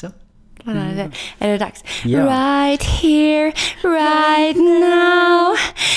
[0.00, 0.10] Så.
[0.64, 1.84] Det, är det dags?
[2.04, 2.20] Ja.
[2.20, 3.52] Right here,
[3.82, 5.56] right now.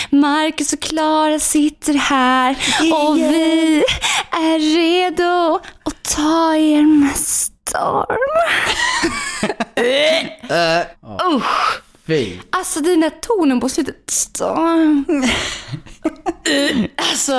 [0.10, 2.52] Marcus och Klara sitter här
[2.94, 3.84] och vi
[4.32, 8.18] är redo att ta er med storm.
[11.36, 11.84] Usch!
[12.08, 12.40] Fy.
[12.50, 14.10] Alltså den där tonen på slutet.
[14.10, 15.06] Storm.
[16.96, 17.34] alltså,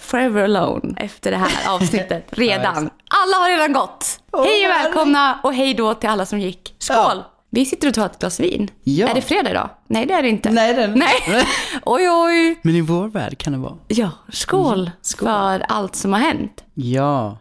[0.00, 2.26] forever alone efter det här avsnittet.
[2.30, 2.90] Redan.
[3.08, 4.20] Alla har redan gått.
[4.32, 6.74] hej och välkomna och hej då till alla som gick.
[6.78, 6.96] Skål!
[6.98, 7.32] Ja.
[7.50, 8.70] Vi sitter och tar ett glas vin.
[8.84, 9.08] Ja.
[9.08, 9.70] Är det fredag idag?
[9.86, 10.50] Nej, det är det inte.
[10.50, 11.06] Nej, det är det inte.
[11.32, 11.46] Nej.
[11.84, 12.58] oj, oj.
[12.62, 13.74] Men i vår värld kan det vara.
[13.88, 15.28] Ja, skål, skål.
[15.28, 16.64] för allt som har hänt.
[16.74, 17.38] Ja.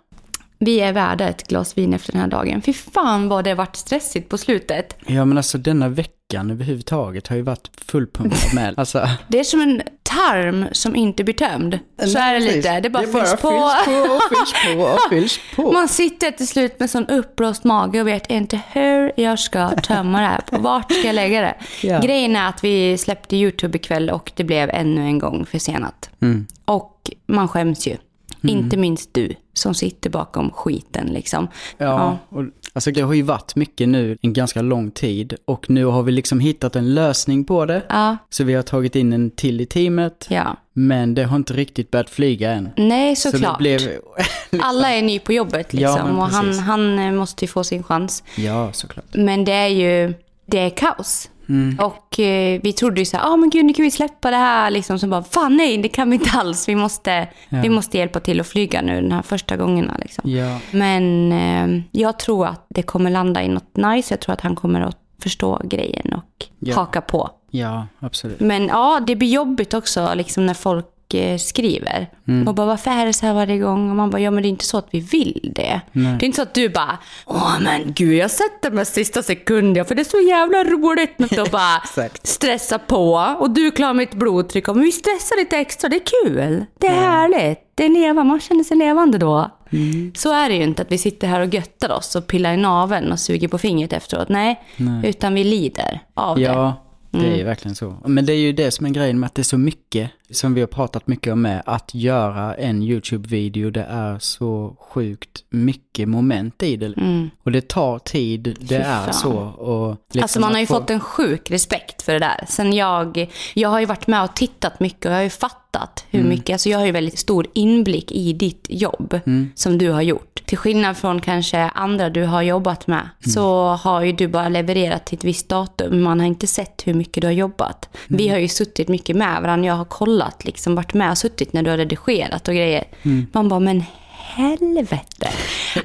[0.60, 2.62] Vi är värda ett glas vin efter den här dagen.
[2.62, 4.98] Fy fan vad det har varit stressigt på slutet.
[5.06, 8.74] Ja, men alltså denna veckan överhuvudtaget har ju varit fullpumpad med.
[8.80, 9.82] Alltså, Det är som en
[10.16, 11.80] tarm som inte blir tömd.
[11.98, 12.80] Så är det lite.
[12.80, 13.72] Det bara, det bara fylls på.
[13.86, 15.72] fylls på och fylls på och fylls på.
[15.72, 20.20] Man sitter till slut med sån uppblåst mage och vet inte hur jag ska tömma
[20.20, 20.58] det här på.
[20.58, 21.56] Vart ska jag lägga det?
[21.82, 22.00] Ja.
[22.00, 26.10] Grejen är att vi släppte YouTube ikväll och det blev ännu en gång försenat.
[26.22, 26.48] Mm.
[26.66, 27.98] Och man skäms ju.
[28.42, 31.48] Inte minst du som sitter bakom skiten liksom.
[31.78, 32.44] Ja, och,
[32.76, 36.12] alltså det har ju varit mycket nu en ganska lång tid och nu har vi
[36.12, 37.82] liksom hittat en lösning på det.
[37.90, 40.58] Ja, Så vi har tagit in en till i teamet, ja.
[40.74, 42.70] men det har inte riktigt börjat flyga än.
[42.78, 43.58] Nej, Så såklart.
[43.60, 43.92] det blev...
[44.62, 46.08] Alla är ny på jobbet Ja, liksom.
[46.08, 48.24] men och han, han eh, måste ju få sin chans.
[48.38, 49.06] Ja, såklart.
[49.14, 50.14] Men det är ju,
[50.46, 51.30] det är kaos.
[51.50, 51.80] Mm.
[51.80, 54.38] Och eh, vi trodde ju så här, ah men gud nu kan vi släppa det
[54.38, 55.00] här liksom.
[55.00, 56.70] Så bara, fan nej det kan vi inte alls.
[56.70, 57.62] Vi måste, Ja.
[57.62, 60.30] vi måste hjälpa till att flyga nu de här första gångerna liksom.
[60.30, 64.14] Ja, Men eh, jag tror att det kommer landa i något nice.
[64.14, 66.76] Jag tror att han kommer att förstå grejen och Ja.
[66.76, 67.30] haka på.
[67.52, 68.40] ja, absolut.
[68.40, 72.08] Men ja, det blir jobbigt också liksom när folk eh, skriver.
[72.28, 72.48] Mm.
[72.48, 73.90] Och bara, varför är det så här varje gång?
[73.90, 75.82] Och man bara, ja men det är inte så att vi vill det.
[75.92, 76.18] Nej.
[76.20, 79.86] Det är inte så att du bara, åh men gud jag det med sista sekunden
[79.86, 81.40] för det är så jävla roligt.
[81.40, 82.28] Och bara Exakt.
[82.28, 83.36] stressa på.
[83.40, 84.68] Och du klarar mitt blodtryck.
[84.68, 86.66] Och, Men vi stressar lite extra, det är kul.
[86.80, 87.60] Det är härligt.
[87.76, 89.52] Det är levande, man känner sig levande då.
[89.72, 90.14] Mm.
[90.16, 92.58] Så är det ju inte att vi sitter här och göttar oss och pillar i
[92.58, 94.30] naveln och suger på fingret efteråt.
[94.30, 95.10] Nej, Nej.
[95.10, 96.74] utan vi lider av det.
[97.20, 97.46] Det är ju Mm.
[97.46, 97.98] verkligen så.
[98.06, 100.54] Men det är ju det som är grejen med att det är så mycket, som
[100.54, 106.10] vi har pratat mycket om med, att göra en YouTube-video, det är så sjukt mycket
[106.10, 106.86] moment i det.
[106.98, 107.30] Mm.
[107.44, 109.34] Och det tar tid, det är så.
[109.48, 112.46] Och liksom Alltså man har ju få- fått en sjuk respekt för det där.
[112.48, 115.62] Sen jag, jag har ju varit med och tittat mycket och jag har ju fattat
[116.10, 119.20] hur mycket, alltså jag har ju väldigt stor inblick i ditt jobb
[119.56, 120.42] som du har gjort.
[120.46, 125.06] Till skillnad från kanske andra du har jobbat med så har ju du bara levererat
[125.06, 126.04] till ett visst datum.
[126.04, 127.90] Man har inte sett hur mycket du har jobbat.
[128.08, 129.68] Vi har ju suttit mycket med varandra.
[129.68, 132.84] Jag har kollat, liksom varit med och suttit när du har redigerat och grejer.
[133.32, 135.30] Man bara, men helvete.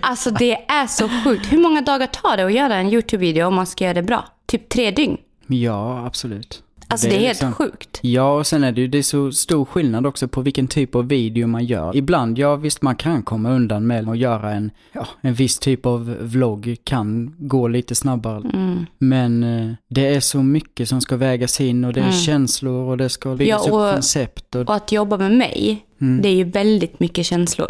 [0.01, 1.53] Alltså det är så sjukt.
[1.53, 4.25] Hur många dagar tar det att göra en YouTube-video om man ska göra det bra?
[4.47, 5.17] Typ tre dygn.
[5.47, 6.63] Ja, absolut.
[6.91, 7.99] Alltså det är, helt liksom- sjukt.
[8.03, 10.95] Ja, och sen är det ju det är så stor skillnad också på vilken typ
[10.95, 11.97] av video man gör.
[11.97, 15.87] Ibland, ja visst man kan komma undan med att göra en, ja, en viss typ
[15.87, 18.43] av vlogg kan gå lite snabbare.
[18.55, 18.87] Mm.
[18.99, 22.97] Men eh, det är så mycket som ska vägas in och det är känslor och
[22.97, 23.75] det ska byggas Mm.
[23.79, 24.55] Ja, och- upp koncept.
[24.55, 25.85] Och, Och att jobba med mig,
[26.23, 27.69] det är ju väldigt mycket känslor.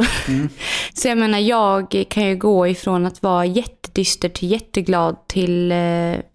[0.95, 5.79] Så jag menar, jag kan ju gå ifrån att vara jättedyster till jätteglad till, eh,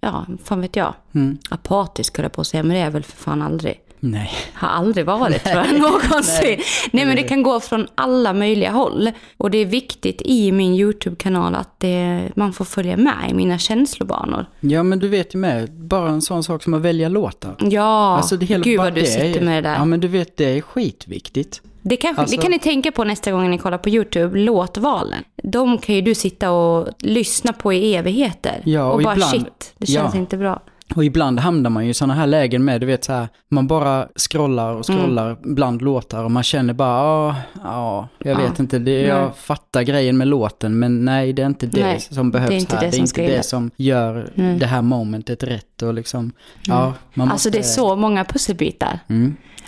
[0.02, 2.92] ja, fan vet jag, mm, apatisk höll jag på att säga, men det är jag
[2.92, 3.80] väl för fan aldrig.
[4.00, 4.32] nej.
[4.54, 6.60] Har aldrig varit tror jag någonsin.
[6.92, 7.06] Nej.
[7.06, 9.12] men det kan gå från alla möjliga håll.
[9.38, 13.58] Och det är viktigt i min YouTube-kanal att det, man får följa med i mina
[13.58, 14.46] känslobanor.
[14.60, 17.56] Ja men du vet ju med, bara en sån sak som att välja låtar.
[17.60, 19.76] Ja, Alltså, det hela- gud vad du det sitter med det där.
[19.76, 21.62] Ja men du vet, det är skitviktigt.
[21.88, 25.24] Det, kanske, Alltså- det kan ni tänka på nästa gång ni kollar på YouTube, låtvalen.
[25.44, 28.62] De kan ju du sitta och lyssna på i evigheter.
[28.66, 30.20] Ja, och, och bara ibland- shit, det känns ja.
[30.20, 30.62] inte bra.
[30.96, 33.68] Och ibland hamnar man ju i sådana här lägen med, du vet så här, man
[33.68, 35.56] bara scrollar och scrollar Mm.
[35.56, 38.48] bland låtar och man känner bara, ja, ja, jag Ja.
[38.50, 39.02] vet inte, det, Nej.
[39.02, 42.56] jag fattar grejen med låten, men nej, det är inte det Nej, som behövs det
[42.56, 42.82] är inte här.
[42.82, 44.60] det det är som inte det som gör Mm.
[44.60, 46.32] det här momentet rätt och liksom,
[46.68, 49.00] ja, man Alltså det är så många pusselbitar.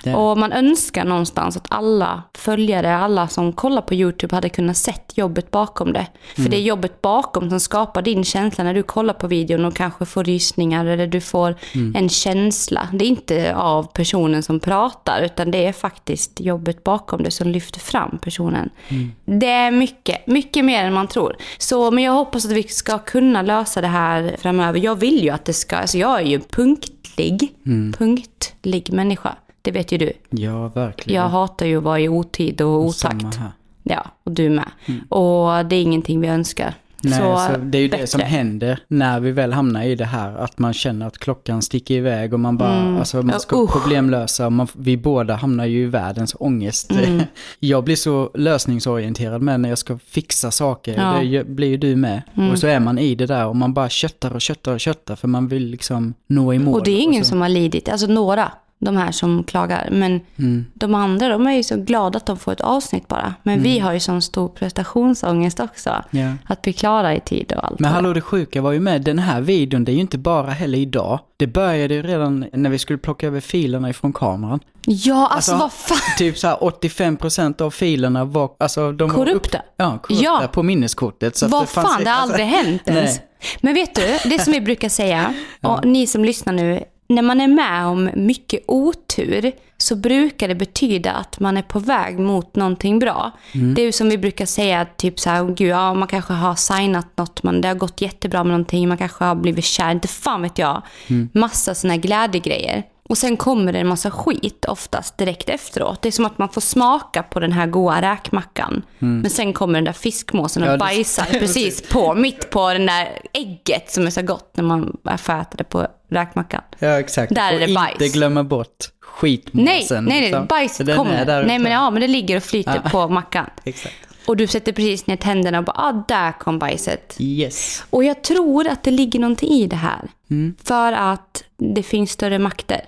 [0.08, 4.78] Mm, Och man önskar någonstans att alla följare, alla som kollar på YouTube hade kunnat
[4.78, 6.08] sett jobbet bakom det.
[6.36, 6.52] För Mm.
[6.52, 10.06] det är jobbet bakom som skapar din känsla när du kollar på videon och kanske
[10.06, 11.96] får rysningar eller du får Mm.
[11.96, 12.88] en känsla.
[12.94, 17.48] Det är inte av personen som pratar utan det är faktiskt jobbet bakom det som
[17.48, 18.70] lyfter fram personen.
[18.90, 19.12] Mm.
[19.40, 21.36] Det är mycket, mycket mer än man tror.
[21.58, 24.80] Så, men jag hoppas att vi ska kunna lösa det här framöver.
[24.80, 27.94] Jag vill ju att det ska, alltså jag är ju punktlig, Mm.
[27.98, 29.36] punktlig människa.
[29.68, 30.14] Det vet ju du.
[30.30, 31.22] ja, verkligen.
[31.22, 33.36] Jag hatar ju att vara i otid och Samma otakt.
[33.38, 33.52] här.
[33.84, 34.66] Ja, och du med.
[35.10, 36.74] Och det är ingenting vi önskar.
[37.04, 38.08] Nej, så så det är ju det bättre.
[38.08, 40.36] som händer när vi väl hamnar i det här.
[40.38, 42.98] Att man känner att klockan sticker iväg och man bara, Mm.
[42.98, 43.72] alltså man ska usch.
[43.72, 44.50] problemlösa.
[44.50, 46.92] Man, vi båda hamnar ju i världens ångest.
[46.92, 47.22] Mm.
[47.60, 50.96] Jag blir så lösningsorienterad med när jag ska fixa saker.
[50.98, 51.16] Ja.
[51.20, 51.32] Mm.
[51.32, 52.22] Det blir ju du med.
[52.52, 55.16] Och så är man i det där och man bara köttar och köttar och köttar
[55.16, 56.74] för man vill liksom nå i mål.
[56.80, 59.90] Och det är ingen som har lidit, alltså några, de här som klagar.
[59.92, 60.66] Men Mm.
[60.74, 63.34] de andra, de är ju så glada att de får ett avsnitt bara.
[63.44, 63.64] Men Mm.
[63.64, 66.04] vi har ju sån stor prestationsångest också.
[66.12, 66.34] Ja.
[66.46, 67.80] Att bli klara i tid och allt.
[67.80, 70.52] Men hallå det sjuka var ju med, den här videon, det är ju inte bara
[70.52, 71.20] heller idag.
[71.38, 74.60] Det började ju redan när vi skulle plocka över filerna ifrån kameran.
[74.86, 75.98] Ja, alltså, Alltså, vad fan.
[76.18, 79.58] Typ så här 85% av filerna var, alltså de var Korrupta.
[79.58, 80.48] Upp, ja, korrupta Ja.
[80.52, 81.38] på minneskortet.
[81.38, 83.16] Så Vad det fan, det har alltså, aldrig hänt ens.
[83.16, 83.24] nej.
[83.62, 87.42] Men vet du, det som vi brukar säga, och ni som lyssnar nu, när man
[87.42, 92.56] är med om mycket otur så brukar det betyda att man är på väg mot
[92.56, 93.32] någonting bra.
[93.54, 93.74] Mm.
[93.74, 96.34] Det är ju som vi brukar säga, typ så här, "Åh, gud, ja, man kanske
[96.34, 99.92] har signat något, man, det har gått jättebra med någonting, man kanske har blivit kär,
[99.92, 100.82] inte fan vet jag.
[101.08, 101.30] Mm.
[101.34, 102.84] Massa här glädjegrejer.
[103.10, 106.02] Och sen kommer det en massa skit oftast direkt efteråt.
[106.02, 108.86] Det är som att man får smaka på den här goda räkmackan.
[109.00, 110.80] Men sen kommer den där fiskmåsen och Mm.
[110.80, 114.98] Ja, bajsar precis på, mitt på den där ägget som är så gott när man
[115.04, 116.62] får äta det på räkmackan.
[116.80, 117.36] Ja, exakt.
[117.36, 117.94] Där Du är det bajs.
[118.02, 119.66] inte glömma bort skitmåsen.
[119.66, 120.46] Nej, nej, nej, liksom.
[120.46, 121.44] bajs För den är kommer.
[121.46, 122.90] Nej, men, ja, men det ligger och flyter Ja.
[122.90, 123.50] på mackan.
[123.64, 123.96] Exakt.
[124.28, 127.16] Och du sätter precis ner tänderna och bara, ah, där kom bajset.
[127.20, 127.84] Yes.
[127.90, 130.10] Och jag tror att det ligger någonting i det här.
[130.30, 130.56] Mm.
[130.64, 132.82] För att det finns större makter.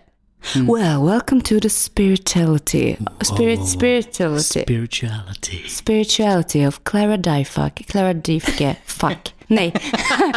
[0.56, 2.98] Well, welcome to the spirituality.
[3.22, 4.62] Spirit, spirituality.
[4.62, 5.68] Spirituality.
[5.68, 7.76] Spirituality of Clara Dyfuck.
[7.88, 8.76] Clara Dyfke.
[8.86, 9.34] Fuck.
[9.48, 9.74] Nej.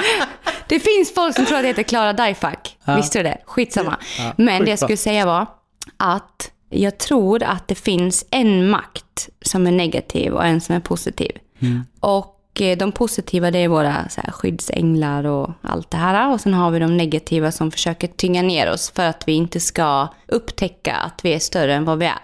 [0.69, 2.79] det finns folk som tror att det heter Clara Dyfuck.
[2.97, 3.39] Visste du det?
[3.47, 3.99] Skitsamma.
[4.19, 5.47] Ja, Men det jag skulle säga var
[5.97, 10.81] att jag tror att det finns en makt som är negativ och en som är
[10.81, 11.33] positiv.
[12.01, 16.33] Och eh, de positiva det är våra så här, skyddsänglar och allt det här.
[16.33, 19.61] Och sen har vi de negativa som försöker tynga ner oss för att vi inte
[19.61, 22.19] ska upptäcka att vi är större än vad vi är.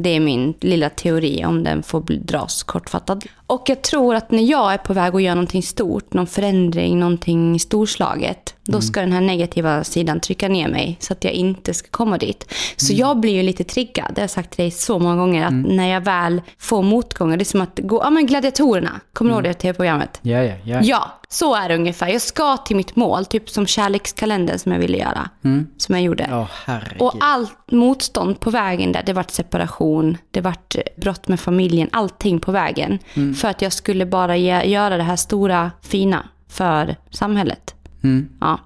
[0.00, 3.24] Det är min lilla teori om den får dras kortfattad.
[3.46, 7.00] Och jag tror att när jag är på väg att göra någonting stort, någon förändring,
[7.00, 11.74] någonting storslaget, då ska den här negativa sidan trycka ner mig så att jag inte
[11.74, 12.52] ska komma dit.
[12.76, 15.46] Så jag blir ju lite triggad, det har jag sagt till dig så många gånger,
[15.46, 19.30] att när jag väl får motgångar, det är som att gå, ja men gladiatorerna, kommer
[19.30, 20.18] du ihåg det tv-programmet?
[20.22, 20.80] Ja, ja, ja.
[20.82, 22.08] Ja, så är det ungefär.
[22.08, 25.30] Jag ska till mitt mål, typ som kärlekskalendern som jag ville göra.
[25.76, 26.46] Som jag gjorde.
[26.64, 27.00] Herregud.
[27.00, 32.40] Och allt motstånd på vägen där, det vart separation, det vart brott med familjen, allting
[32.40, 32.98] på vägen.
[33.40, 37.74] För att jag skulle bara ge, göra det här stora, fina för samhället.
[38.06, 38.28] Mm.
[38.40, 38.60] Ja.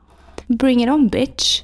[0.47, 1.63] Bring it on bitch.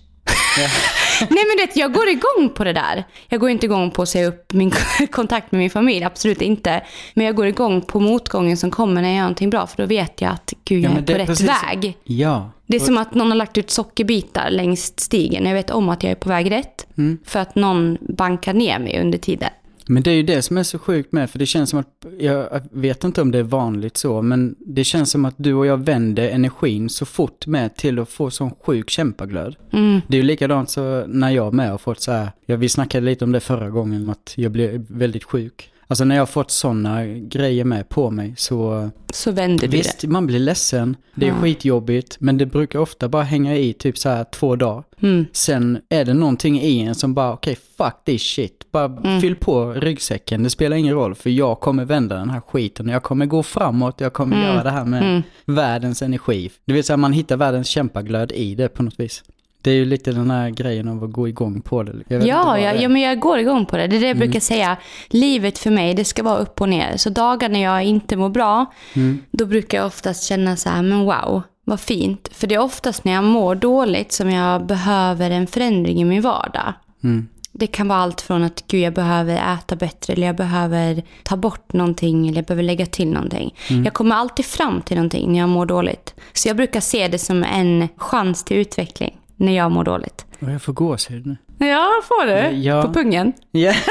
[1.21, 3.05] Nej men det, jag går igång på det där.
[3.29, 4.73] Jag går inte igång på att säga upp min
[5.13, 6.83] kontakt med min familj, absolut inte.
[7.15, 9.87] Men jag går igång på motgången som kommer när jag gör någonting bra, för då
[9.87, 11.49] vet jag att gud, jag Ja, är på rätt precis.
[11.49, 11.97] väg.
[12.05, 12.51] Ja.
[12.67, 15.47] Det är som att någon har lagt ut sockerbitar längs stigen.
[15.47, 16.87] Jag vet om att jag är på väg rätt.
[16.99, 17.19] Mm.
[17.25, 19.51] För att någon bankar ner mig under tiden.
[19.89, 22.07] Men det är ju det som är så sjukt med, för det känns som att,
[22.19, 25.67] jag vet inte om det är vanligt så, men det känns som att du och
[25.67, 29.57] jag vänder energin så fort med till att få sån sjuk kämpaglöd.
[29.73, 30.01] Mm.
[30.09, 33.07] Det är ju likadant så när jag med har fått så här, ja vi snackade
[33.07, 35.71] lite om det förra gången, att jag blev väldigt sjuk.
[35.89, 40.05] Alltså när jag har fått sådana grejer med på mig så, Så vänder du visst
[40.05, 41.35] man blir ledsen, det är Ja.
[41.41, 44.85] skitjobbigt, men det brukar ofta bara hänga i typ så här två dagar.
[45.01, 45.07] det.
[45.07, 45.25] Mm.
[45.33, 48.67] Sen är det någonting i en som bara, okej, fuck this shit.
[48.73, 49.21] Bara Mm.
[49.21, 51.15] fyll på ryggsäcken, det spelar ingen roll.
[51.15, 52.89] För jag kommer vända den här skiten.
[52.89, 54.49] Jag kommer gå framåt, jag kommer Mm.
[54.49, 55.23] göra det här med Mm.
[55.45, 56.51] världens energi.
[56.65, 59.23] Det vill säga man hittar världens kämpaglöd i det på något vis.
[59.67, 61.93] Det är ju lite den här grejen av att gå igång på det.
[62.09, 63.87] Ja, ja, ja, men jag går igång på det.
[63.87, 64.19] Det är det jag Mm.
[64.29, 64.77] brukar säga.
[65.09, 66.97] Livet för mig, det ska vara upp och ner.
[66.97, 69.19] Så dagar när jag inte mår bra, Mm.
[69.31, 72.29] då brukar jag oftast känna så här, men wow, vad fint.
[72.33, 76.23] För det är oftast när jag mår dåligt som jag behöver en förändring i min
[76.23, 76.73] vardag.
[77.05, 77.29] Mm.
[77.53, 81.37] Det kan vara allt från att gud, jag behöver äta bättre eller jag behöver ta
[81.37, 83.55] bort någonting eller jag behöver lägga till någonting.
[83.85, 86.15] Jag kommer alltid fram till någonting när jag mår dåligt.
[86.33, 90.25] Så jag brukar se det som en chans till utveckling när jag mår dåligt.
[90.41, 91.37] Och jag får gåshud nu.
[91.67, 92.57] Ja, får du?
[92.57, 92.83] Ja.
[92.83, 93.33] På pungen?
[93.51, 93.75] Ja.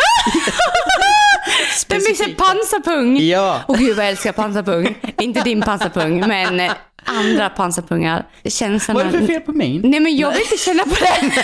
[1.88, 3.18] Den så pansarpung.
[3.20, 3.62] ja.
[3.68, 4.98] Och gud vad jag älskar pansarpung.
[5.20, 6.72] Inte din pansarpung, men eh,
[7.06, 8.25] andra pansarpungar.
[8.50, 9.82] Som Vad är det för fel på min?
[9.82, 11.32] Nej men jag vill inte känna på den.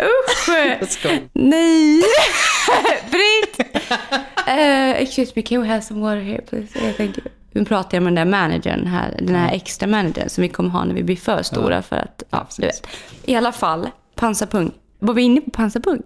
[0.00, 0.48] Usch.
[1.32, 2.02] Nej!
[3.10, 3.60] Britt!
[4.48, 6.76] Uh, excuse me, can we have some water here please?
[6.76, 7.24] Yeah, thank you.
[7.52, 10.70] Nu pratar jag med den där managern här, den här extra managern som vi kommer
[10.70, 12.86] ha när vi blir för stora för att, ja, du vet.
[13.24, 14.72] I alla fall, pansarpung.
[14.98, 16.02] Var vi inne på pansarpung?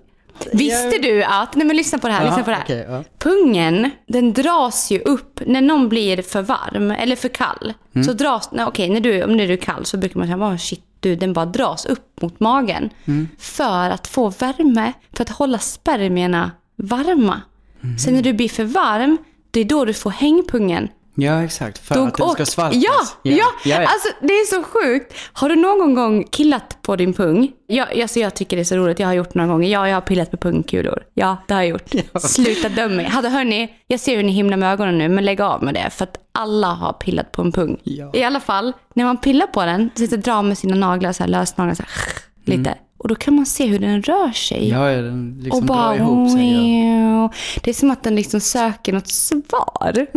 [0.53, 2.65] Visste du att, nej men lyssna på det här, lyssna på det här.
[2.65, 3.05] okej, ja.
[3.19, 7.75] Pungen, den dras ju upp när någon blir för varm eller för kall.
[7.95, 8.05] Mm.
[8.05, 10.57] Så dras, nej, okej, när du, om du är kall så brukar man säga, oh,
[10.57, 12.91] shit, du, den bara dras upp mot magen.
[13.05, 13.29] Mm.
[13.38, 17.41] För att få värme, för att hålla spermierna varma.
[17.83, 17.99] Mm.
[17.99, 19.19] Sen när du blir för varm,
[19.50, 20.88] det är då du får hängpungen.
[21.18, 21.78] Ja, exakt.
[21.78, 22.82] För Då- att den ska och- svalkas.
[22.82, 22.92] Ja,
[23.23, 23.76] ja, ja, ja.
[23.78, 25.14] alltså det är så sjukt.
[25.32, 27.52] Har du någon gång killat på din pung?
[27.66, 29.68] Jag, alltså, jag tycker det är så roligt, jag har gjort några gånger.
[29.68, 31.02] Ja, jag har pillat på pungkulor.
[31.14, 31.90] Ja, det har jag gjort.
[32.20, 33.04] Sluta döma mig.
[33.06, 35.90] Hade, hörni, jag ser hur ni himlar med ögonen nu, men lägg av med det.
[35.90, 37.80] För att alla har pillat på en pung.
[37.82, 38.11] Ja.
[38.14, 41.23] I alla fall, när man pillar på den, så sitter drar med sina naglar, så
[41.23, 41.92] här, lösnaglar, så här,
[42.56, 42.75] lite.
[42.99, 44.69] Och då kan man se hur den rör sig.
[44.69, 46.81] Ja, den liksom och bara, drar ihop sig.
[46.88, 47.33] Ja.
[47.62, 49.93] Det är som att den liksom söker något svar.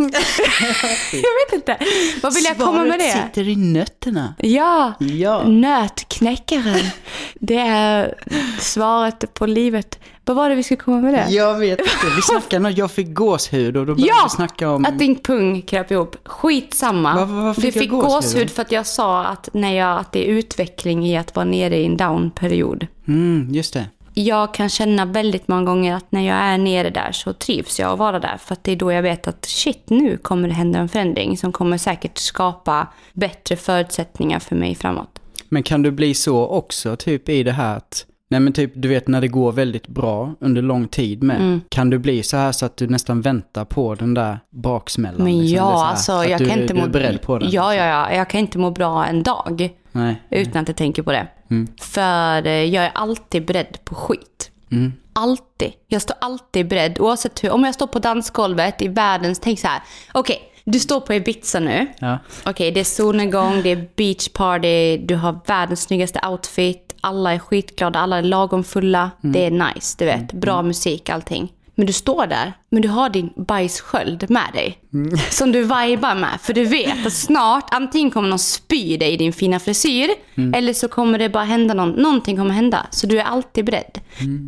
[1.12, 1.76] jag vet inte.
[2.22, 3.12] Vad vill jag komma med det?
[3.26, 4.34] sitter i nötterna.
[4.38, 5.42] Ja, Ja.
[5.46, 6.86] nötknäckaren.
[7.34, 8.14] Det är
[8.60, 9.98] svaret på livet.
[10.24, 11.26] Vad var det vi skulle komma med det?
[11.30, 11.90] Jag vet inte.
[12.16, 14.84] Vi snackade när jag fick gåshud och då började Ja, vi snacka om...
[14.84, 16.16] att din pung kröp ihop.
[16.24, 17.24] Skitsamma.
[17.24, 18.10] Var- du fick jag fick gåshud?
[18.10, 21.44] gåshud för att jag sa att, när jag, att det är utveckling i att vara
[21.44, 22.86] nere i en down-period.
[23.08, 23.86] Mm, just det.
[24.14, 27.92] Jag kan känna väldigt många gånger att när jag är nere där så trivs jag
[27.92, 28.36] att vara där.
[28.44, 31.36] För att det är då jag vet att shit, nu kommer det hända en förändring
[31.38, 35.18] som kommer säkert skapa bättre förutsättningar för mig framåt.
[35.48, 38.06] Men kan du bli så också, typ i det här att...
[38.30, 41.36] Nej men typ, du vet när det går väldigt bra under lång tid med.
[41.36, 41.60] Mm.
[41.68, 45.24] Kan du bli så här så att du nästan väntar på den där baksmällan?
[45.24, 45.56] Men liksom?
[45.56, 46.86] Ja, här, alltså jag du, kan inte du må...
[46.86, 47.46] är beredd på det?
[47.46, 48.12] Ja, ja, ja.
[48.12, 50.22] Jag kan inte må bra en dag Nej.
[50.30, 51.26] utan att jag tänker på det.
[51.50, 51.68] Mm.
[51.80, 54.50] För eh, jag är alltid beredd på skit.
[54.72, 54.92] Mm.
[55.12, 55.72] Alltid.
[55.88, 57.00] Jag står alltid beredd.
[57.00, 57.50] Oavsett hur.
[57.50, 59.38] Om jag står på dansgolvet i världens...
[59.38, 59.82] Tänk så här.
[60.12, 61.86] Okej, du står på Ibiza nu.
[61.98, 62.18] Ja.
[62.44, 67.38] Okej, det är solnedgång, det är beach party, du har världens snyggaste outfit, alla är
[67.38, 69.10] skitglada, alla är lagom fulla.
[69.24, 69.32] Mm.
[69.32, 70.32] Det är nice, du vet.
[70.32, 71.52] Bra musik, allting.
[71.74, 74.78] Men du står där, men du har din bajssköld med dig.
[74.92, 75.18] Mm.
[75.30, 76.40] Som du vibar med.
[76.42, 80.54] För du vet att snart, antingen kommer någon spy dig i din fina frisyr, Mm.
[80.54, 82.86] eller så kommer det bara hända någon, någonting kommer hända.
[82.90, 84.00] Så du är alltid beredd.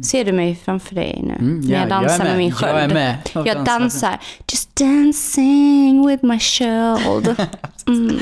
[0.04, 1.32] Ser du mig framför dig nu?
[1.34, 2.36] Mm, när ja, jag jag dansar med med.
[2.38, 2.78] min Jag sköld.
[2.90, 3.16] är med.
[3.34, 3.78] Jag Jag dansar.
[3.80, 4.18] dansar.
[4.52, 7.36] Just dancing with my sköld.
[7.86, 8.18] Mm.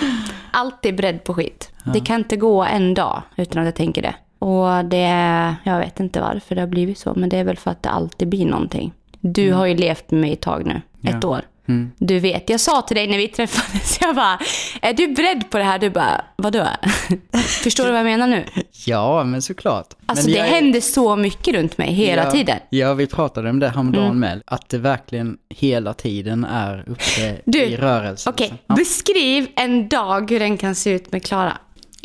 [0.51, 1.71] Alltid beredd på skit.
[1.93, 4.15] Det kan inte gå en dag utan att jag tänker det.
[4.41, 7.71] Och det, jag vet inte varför det har blivit så, men det är väl för
[7.71, 8.93] att det alltid blir någonting.
[9.21, 11.21] Du har ju levt med mig ett tag nu, ett Mm.
[11.23, 11.29] Ja.
[11.29, 11.43] år.
[11.69, 11.93] Mm.
[11.99, 14.39] Du vet, jag sa till dig när vi träffades, jag bara,
[14.83, 15.79] är du beredd på det här?
[15.79, 16.67] Du bara, vadå?
[17.63, 18.45] Förstår du vad jag menar nu?
[18.87, 19.87] Ja, men såklart.
[20.07, 22.57] Alltså men det jag händer så mycket runt mig hela ja, tiden.
[22.57, 22.67] Mm.
[22.69, 24.43] Ja, vi pratade om det häromdagen med.
[24.47, 28.31] Att det verkligen hela tiden är uppe Du, i rörelse.
[28.31, 28.59] Okej, liksom.
[28.67, 28.75] Ja.
[28.75, 31.59] beskriv en dag hur den kan se ut med Klara.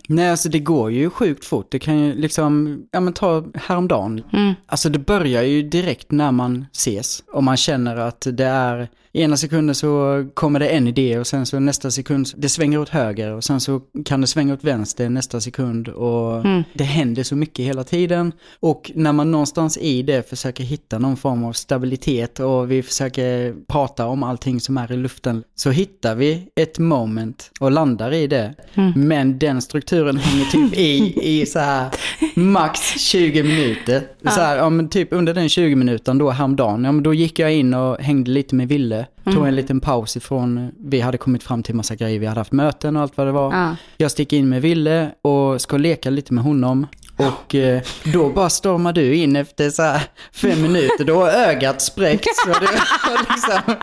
[0.07, 1.71] Nej, alltså det går ju sjukt fort.
[1.71, 4.23] Det kan ju liksom, ja men ta häromdagen.
[4.33, 4.53] Mm.
[4.65, 7.23] Alltså det börjar ju direkt när man ses.
[7.31, 11.45] Och man känner att det är, ena sekunden så kommer det en idé och sen
[11.45, 15.09] så nästa sekund, det svänger åt höger och sen så kan det svänga åt vänster
[15.09, 15.87] nästa sekund.
[15.87, 16.63] Och Mm.
[16.73, 18.31] det händer så mycket hela tiden.
[18.59, 23.55] Och när man någonstans i det försöker hitta någon form av stabilitet och vi försöker
[23.67, 28.27] prata om allting som är i luften, så hittar vi ett moment och landar i
[28.27, 28.53] det.
[28.73, 28.91] Mm.
[29.07, 31.89] Men den strukturen hänger typ i, i så här
[32.35, 34.01] max 20 minuter.
[34.23, 37.39] Så här, ja, men typ under den 20 minuten då häromdagen, ja men då gick
[37.39, 39.04] jag in och hängde lite med Ville.
[39.33, 42.51] Tog en liten paus ifrån, vi hade kommit fram till massa grejer, vi hade haft
[42.51, 43.53] möten och allt vad det var.
[43.53, 43.75] Ja.
[43.97, 46.87] Jag sticker in med Ville och ska leka lite med honom.
[47.17, 50.01] Och eh, då bara stormar du in efter så här
[50.31, 52.45] fem minuter, då har ögat spräckts.
[52.47, 52.67] Och du,
[53.13, 53.75] och liksom,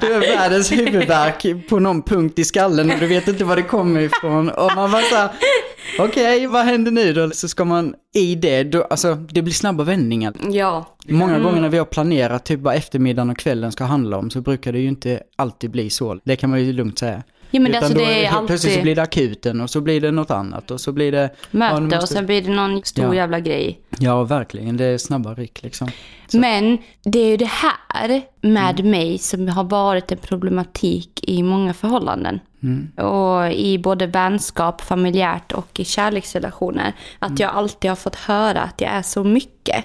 [0.00, 3.62] du har världens huvudvärk på någon punkt i skallen och du vet inte var det
[3.62, 4.48] kommer ifrån.
[4.48, 5.30] Och man bara så här,
[5.98, 7.30] okej vad händer nu då?
[7.30, 10.34] Så ska man i det, då, alltså det blir snabba vändningar.
[10.50, 10.96] Ja.
[11.08, 14.40] Många gånger när vi har planerat typ vad eftermiddagen och kvällen ska handla om så
[14.40, 16.18] brukar det ju inte alltid bli så.
[16.24, 17.22] Det kan man ju lugnt säga.
[17.50, 19.70] Ja men Utan alltså då det är helt Plötsligt så alltid blir det akuten och
[19.70, 21.30] så blir det något annat och så blir det...
[21.50, 23.14] ja, möte måste- och sen blir det någon stor Ja.
[23.14, 23.80] jävla grej.
[23.98, 24.76] Ja, verkligen.
[24.76, 25.88] Det är snabba ryck liksom.
[26.28, 26.38] Så.
[26.38, 31.74] Men det är ju det här med mig som har varit en problematik i många
[31.74, 32.40] förhållanden.
[32.96, 36.92] Och i både vänskap, familjärt och i kärleksrelationer.
[37.18, 39.84] Att jag alltid har fått höra att jag är så mycket.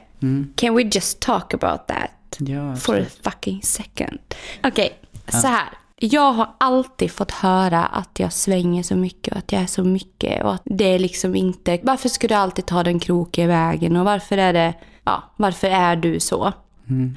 [0.56, 2.12] Can we just talk about that?
[2.38, 4.20] Ja, For a fucking second.
[4.64, 5.70] Okej, så här.
[6.02, 9.84] Jag har alltid fått höra att jag svänger så mycket och att jag är så
[9.84, 11.80] mycket och att det är liksom inte...
[11.84, 14.74] Varför ska du alltid ta den krokiga vägen och varför är det...
[15.04, 16.54] Ja, varför är du så?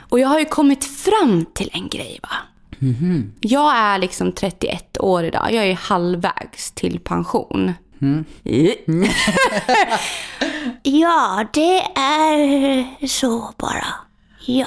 [0.08, 2.28] Och jag har ju kommit fram till en grej va.
[3.40, 5.52] Jag är liksom 31 år idag.
[5.52, 7.72] Jag är halvvägs till pension.
[10.82, 13.86] Ja, det är så bara.
[14.46, 14.66] Ja.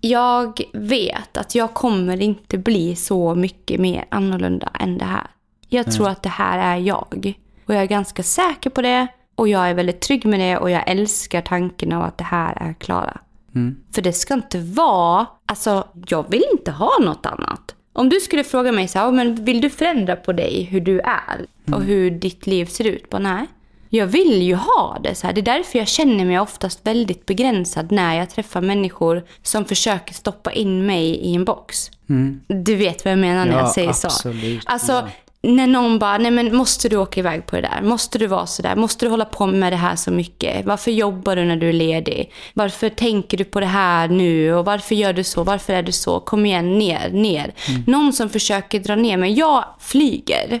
[0.00, 5.26] Jag vet att jag kommer inte bli så mycket mer annorlunda än det här.
[5.68, 7.34] Jag tror att det här är jag.
[7.66, 9.06] Och jag är ganska säker på det.
[9.34, 12.62] Och jag är väldigt trygg med det och jag älskar tanken av att det här
[12.68, 13.20] är Klara.
[13.94, 17.74] För det ska inte vara, alltså jag vill inte ha något annat.
[17.92, 20.80] Om du skulle fråga mig så här, "Ja, men vill du förändra på dig hur
[20.80, 23.10] du är och hur ditt liv ser ut?
[23.10, 23.46] Bara nej.
[23.88, 25.34] Jag vill ju ha det så här.
[25.34, 30.14] Det är därför jag känner mig oftast väldigt begränsad när jag träffar människor som försöker
[30.14, 31.90] stoppa in mig i en box.
[32.46, 34.62] Du vet vad jag menar när Ja, jag säger absolut.
[34.62, 34.68] så.
[34.70, 35.08] Alltså, Ja.
[35.42, 37.82] När någon bara, nej men måste du åka iväg på det där?
[37.82, 38.76] Måste du vara så där?
[38.76, 40.66] Måste du hålla på med det här så mycket?
[40.66, 42.32] Varför jobbar du när du är ledig?
[42.54, 44.54] Varför tänker du på det här nu?
[44.54, 45.44] Och varför gör du så?
[45.44, 46.20] Varför är du så?
[46.20, 47.54] Kom igen, ner, ner.
[47.86, 49.32] Någon som försöker dra ner mig.
[49.32, 50.60] Jag flyger.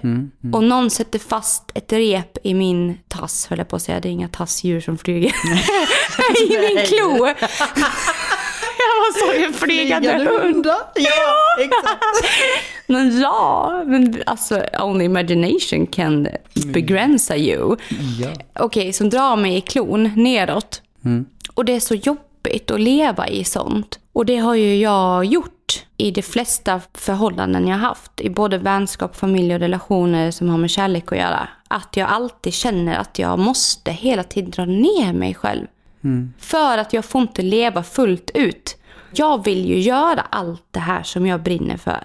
[0.52, 4.00] Och någon sätter fast ett rep i min tass, höll jag på att säga.
[4.00, 5.32] Det är inga tassdjur som flyger.
[6.50, 7.28] I min klo.
[8.90, 10.66] jag såg en flygande hund.
[10.94, 12.04] Ja, exakt.
[12.86, 16.28] Men ja, men alltså only imagination can
[16.66, 17.76] begränsa you.
[18.20, 18.28] Ja.
[18.58, 20.82] Okej, som drar mig i klon neråt.
[21.54, 23.98] Och det är så jobbigt att leva i sånt.
[24.12, 28.20] Och det har ju jag gjort i de flesta förhållanden jag haft.
[28.20, 31.48] I både vänskap, familj och relationer som har med kärlek att göra.
[31.68, 35.66] Att jag alltid känner att jag måste hela tiden dra ner mig själv.
[36.38, 38.76] För att jag får inte leva fullt ut.
[39.14, 42.04] Jag vill ju göra allt det här som jag brinner för.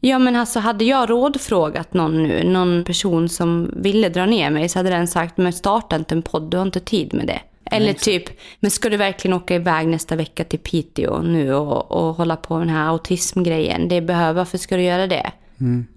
[0.00, 4.68] Ja men alltså hade jag rådfrågat någon nu, någon person som ville dra ner mig
[4.68, 7.40] så hade den sagt men starta inte en podd, du har inte tid med det.
[7.70, 8.24] Eller typ,
[8.60, 12.58] men ska du verkligen åka iväg nästa vecka till Piteå nu och, och hålla på
[12.58, 13.88] med den här autismgrejen?
[13.88, 15.32] Det behöver, varför ska du göra det?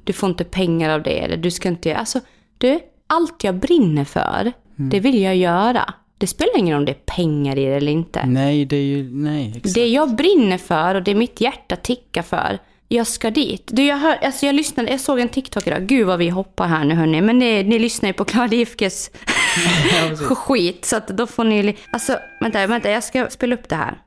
[0.03, 2.19] Du får inte pengar av det eller du ska inte göra, alltså
[2.57, 5.93] du, allt jag brinner för, det vill jag göra.
[6.21, 8.25] Det spelar ingen roll om det är pengar i det eller inte.
[8.25, 9.75] Nej, det är ju, nej, exakt.
[9.75, 13.69] Det jag brinner för och det mitt hjärta tickar för, jag ska dit.
[13.71, 15.87] Du, jag, hör, alltså jag, lyssnade, jag såg en TikTok idag.
[15.87, 17.21] Gud vad vi hoppar här nu hörni.
[17.21, 19.11] Men ni, ni lyssnar ju på Klara Lifkes
[20.19, 20.85] skit.
[20.85, 21.77] Så att då får ni...
[21.91, 22.89] Alltså, vänta, vänta.
[22.89, 23.97] Jag ska spela upp det här.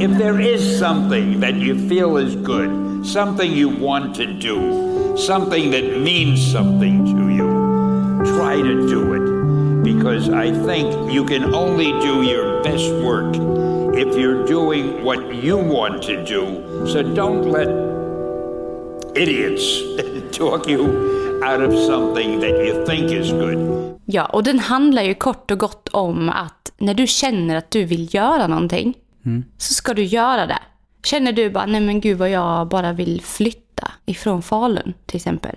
[0.00, 5.70] If there is something that you feel is good, something you want to do, something
[5.70, 7.48] that means something to you,
[8.24, 9.39] try to do it.
[10.00, 13.36] Because I think you can only do your best work
[13.94, 16.44] if you're doing what you want to do.
[16.86, 17.68] So don't let
[19.14, 19.82] idiots
[20.38, 20.84] talk you
[21.44, 23.58] out of something that you think is good.
[24.04, 27.84] Ja, och den handlar ju kort och gott om att när du känner att du
[27.84, 28.94] vill göra någonting
[29.58, 30.58] så ska du göra det.
[31.04, 35.56] Känner du bara, nej men gud vad jag bara vill flytta ifrån Falun till exempel.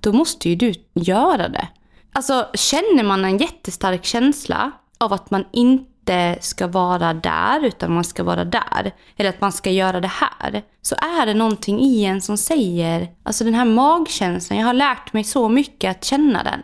[0.00, 1.68] Då måste ju du göra det.
[2.12, 8.04] Alltså känner man en jättestark känsla av att man inte ska vara där utan man
[8.04, 8.92] ska vara där.
[9.16, 10.62] Eller att man ska göra det här.
[10.82, 15.12] Så är det någonting i en som säger, alltså den här magkänslan, jag har lärt
[15.12, 16.62] mig så mycket att känna den.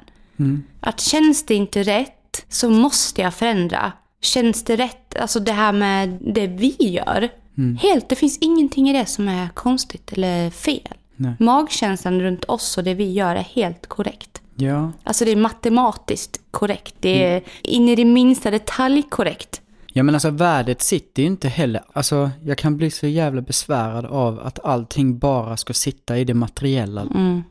[0.81, 3.93] Att känns det inte rätt så måste jag förändra.
[4.21, 7.29] Känns det rätt, alltså det här med det vi gör.
[7.81, 10.95] Helt, det finns ingenting i det som är konstigt eller fel.
[11.39, 14.34] Magkänslan runt oss och det vi gör är helt korrekt.
[14.57, 14.93] Ja.
[15.03, 16.95] Alltså det är matematiskt korrekt.
[17.01, 19.61] Det är in i det minsta detalj korrekt.
[19.97, 24.07] Ja men alltså värdet sitter ju inte heller, alltså jag kan bli så jävla besvärad
[24.07, 27.07] av att allting bara ska sitta i det materiella.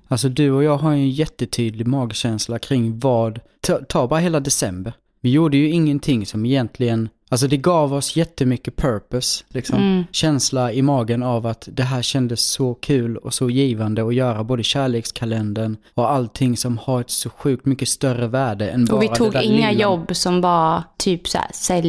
[0.07, 4.39] Alltså du och jag har ju en jättetydlig magkänsla kring vad, ta, ta bara hela
[4.39, 4.93] december.
[5.21, 10.05] Vi gjorde ju ingenting som egentligen, alltså det gav oss jättemycket purpose, liksom.
[10.11, 14.43] Känsla i magen av att det här kändes så kul och så givande att göra,
[14.43, 19.03] både kärlekskalendern och allting som har ett så sjukt mycket större värde än bara Och
[19.03, 19.81] vi det tog inga lilla.
[19.81, 21.81] jobb som var typ så här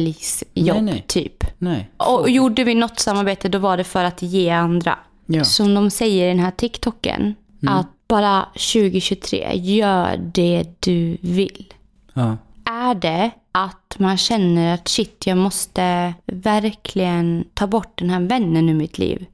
[0.53, 1.05] Nej, nej.
[1.07, 1.43] typ.
[1.57, 1.89] Nej.
[1.97, 4.99] Och gjorde vi något samarbete då var det för att ge andra.
[5.25, 5.43] Ja.
[5.43, 7.35] Som de säger i den här TikToken.
[7.67, 11.73] Att bara 2023, gör det du vill.
[12.13, 12.37] Ja.
[12.65, 18.69] Är det att man känner att shit, jag måste verkligen ta bort den här vännen
[18.69, 19.25] ur mitt liv.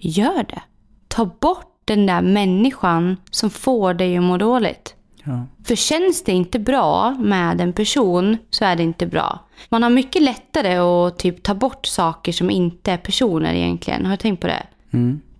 [0.00, 0.62] Gör det.
[1.08, 4.94] Ta bort den där människan som får dig att må dåligt.
[5.24, 5.46] Ja.
[5.64, 9.38] För känns det inte bra med en person så är det inte bra.
[9.68, 14.04] Man har mycket lättare att typ ta bort saker som inte är personer egentligen.
[14.04, 14.66] Har du tänkt på det?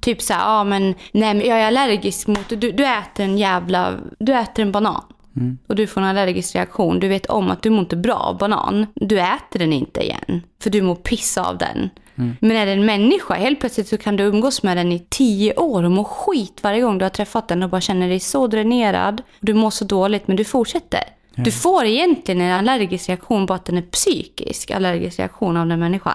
[0.01, 3.39] Typ så här, ja men, nej, men jag är allergisk mot, du, du äter en
[3.39, 5.05] jävla, du äter en banan.
[5.67, 7.01] Och du får en allergisk reaktion.
[7.01, 8.87] Du vet om att du mår inte bra av banan.
[8.95, 10.43] Du äter den inte igen.
[10.63, 11.91] För du mår piss av den.
[12.41, 15.55] Men är det en människa, helt plötsligt så kan du umgås med den i tio
[15.57, 18.47] år och må skit varje gång du har träffat den och bara känner dig så
[18.47, 19.23] dränerad.
[19.41, 21.01] Du mår så dåligt men du fortsätter.
[21.35, 25.81] Du får egentligen en allergisk reaktion på att den är psykisk allergisk reaktion av den
[25.81, 26.15] människan.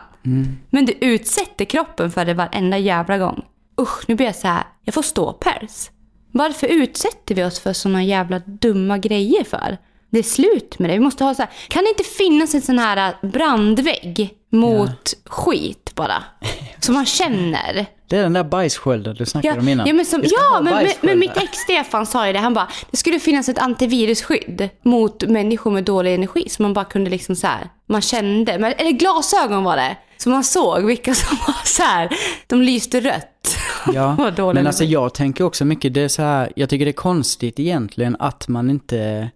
[0.70, 3.46] Men du utsätter kroppen för det varenda jävla gång.
[3.82, 4.64] Usch, nu blir jag så här.
[4.84, 5.92] jag får ståpäls.
[6.38, 9.78] Varför utsätter vi oss för såna jävla dumma grejer för?
[10.10, 10.94] Det är slut med det.
[10.94, 11.52] Vi måste ha så här.
[11.68, 16.24] Kan det inte finnas en sån här brandvägg mot skit bara?
[16.80, 17.86] Som man känner.
[18.08, 19.88] Det är den där bajsskölden du snackade Ja, om innan.
[19.88, 22.40] ja, men, som, ja men, men, mitt ex Stefan sa ju det.
[22.40, 26.50] Han bara, det skulle finnas ett antivirusskydd mot människor med dålig energi.
[26.50, 29.98] Så man bara kunde liksom så här, man kände, men, eller glasögon var det.
[30.18, 32.10] Så man såg vilka som var så här,
[32.48, 33.55] de lyste rött.
[33.94, 36.86] Ja, Vad dålig men alltså jag tänker också mycket, det är så här, jag tycker
[36.86, 39.30] det är konstigt egentligen att man inte,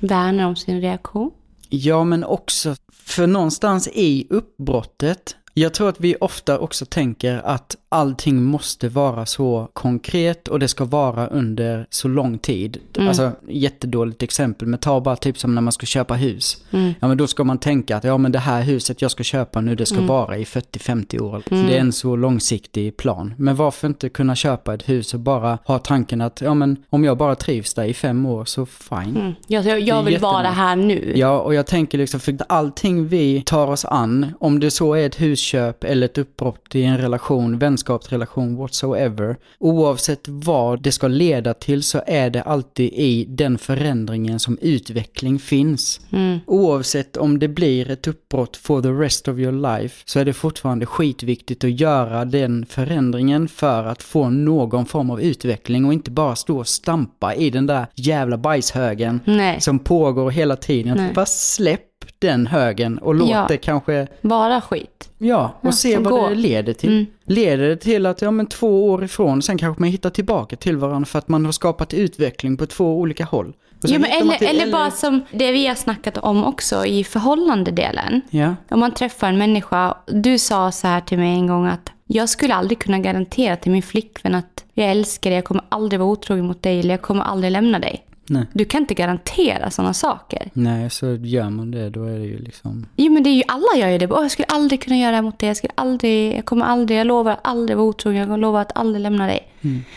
[0.00, 1.30] Värnar om sin reaktion.
[1.68, 7.76] ja men också, för någonstans i uppbrottet, jag tror att vi ofta också tänker att
[7.92, 12.78] allting måste vara så konkret och det ska vara under så lång tid.
[12.96, 13.08] Mm.
[13.08, 16.64] Alltså jättedåligt exempel, men ta bara typ som när man ska köpa hus.
[16.70, 16.92] Mm.
[17.00, 19.60] Ja men då ska man tänka att ja men det här huset jag ska köpa
[19.60, 20.06] nu det ska Mm.
[20.08, 21.42] vara i 40-50 år.
[21.48, 23.34] Det är en så långsiktig plan.
[23.38, 27.04] Men varför inte kunna köpa ett hus och bara ha tanken att ja men om
[27.04, 29.16] jag bara trivs där i fem år så fine.
[29.16, 29.32] Mm.
[29.46, 31.12] Jag, jag, jag vill vara här nu.
[31.16, 35.06] Ja, och jag tänker liksom, för allting vi tar oss an, om det så är
[35.06, 41.54] ett husköp eller ett uppbrott i en relation, vänskapsrelation, whatsoever, oavsett vad det ska leda
[41.54, 46.00] till så är det alltid i den förändringen som utveckling finns.
[46.12, 46.38] Mm.
[46.46, 50.32] Oavsett om det blir ett uppbrott for the rest of your life så är det
[50.32, 56.10] fortfarande skitviktigt att göra den förändringen för att få någon form av utveckling och inte
[56.10, 60.96] bara stå och stampa i den där jävla bajshögen Nej, som pågår hela tiden.
[60.96, 61.12] Nej.
[61.14, 63.44] Bara släpp den högen och låt Ja.
[63.48, 65.08] det kanske, bara skit.
[65.18, 66.28] ja, och Ja, se vad går.
[66.28, 66.92] det leder till.
[66.92, 67.06] Mm.
[67.24, 70.76] Leder det till att, ja men två år ifrån, sen kanske man hittar tillbaka till
[70.76, 73.52] varandra för att man har skapat utveckling på två olika håll.
[73.82, 78.20] Ja, men eller, till- eller bara som det vi har snackat om också i förhållandedelen.
[78.30, 81.92] Ja, Om man träffar en människa, du sa så här till mig en gång att
[82.06, 86.00] jag skulle aldrig kunna garantera till min flickvän att jag älskar dig, jag kommer aldrig
[86.00, 88.04] vara otrogen mot dig eller jag kommer aldrig lämna dig.
[88.26, 88.46] Nej.
[88.52, 90.50] Du kan inte garantera sådana saker.
[90.52, 92.86] Nej, så gör man det, då är det ju liksom...
[92.96, 94.04] Jo men det är ju, alla gör ju det.
[94.04, 97.06] Jag skulle aldrig kunna göra det mot dig, jag skulle aldrig, jag kommer aldrig, jag
[97.06, 99.49] lovar att aldrig vara otrogen, jag lovar att aldrig lämna dig.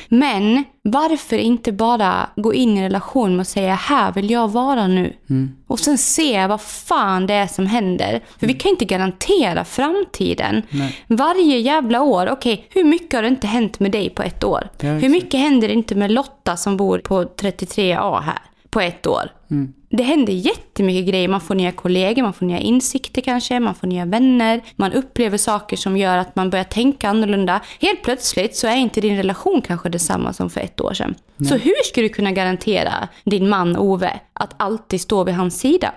[0.07, 4.87] Men varför inte bara gå in i relation med att säga här vill jag vara
[4.87, 5.13] nu.
[5.67, 8.23] Och sen se vad fan det är som händer.
[8.39, 10.61] För vi kan inte garantera framtiden.
[11.07, 14.69] Varje jävla år, okej hur mycket har det inte hänt med dig på ett år?
[14.79, 18.39] Ja, hur mycket händer inte med Lotta som bor på 33A här
[18.73, 19.31] på ett år?
[19.89, 21.27] Det händer jättemycket grejer.
[21.27, 24.61] Man får nya kollegor, man får nya insikter kanske, man får nya vänner.
[24.75, 27.61] Man upplever saker som gör att man börjar tänka annorlunda.
[27.79, 31.15] Helt plötsligt så är inte din relation kanske detsamma som för ett år sedan.
[31.49, 35.91] Så hur ska du kunna garantera din man Ove att alltid stå vid hans sida?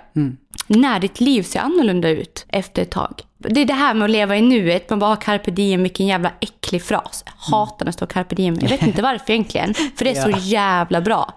[0.67, 3.23] När ditt liv ser annorlunda ut efter ett tag.
[3.39, 4.91] Det är det här med att leva i nuet.
[4.91, 7.25] Man bara har carpe diem, vilken jävla äcklig fras.
[7.27, 8.59] Jag hatar när det står carpe diem.
[8.61, 9.75] Jag vet inte varför egentligen.
[9.75, 11.35] För det är så jävla bra.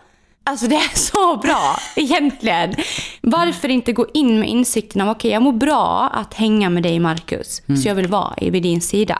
[0.49, 2.75] Alltså det är så bra egentligen.
[3.21, 6.99] Varför inte gå in med insikten om okej jag mår bra att hänga med dig
[6.99, 7.61] Marcus.
[7.83, 9.19] Så jag vill vara vid din sida.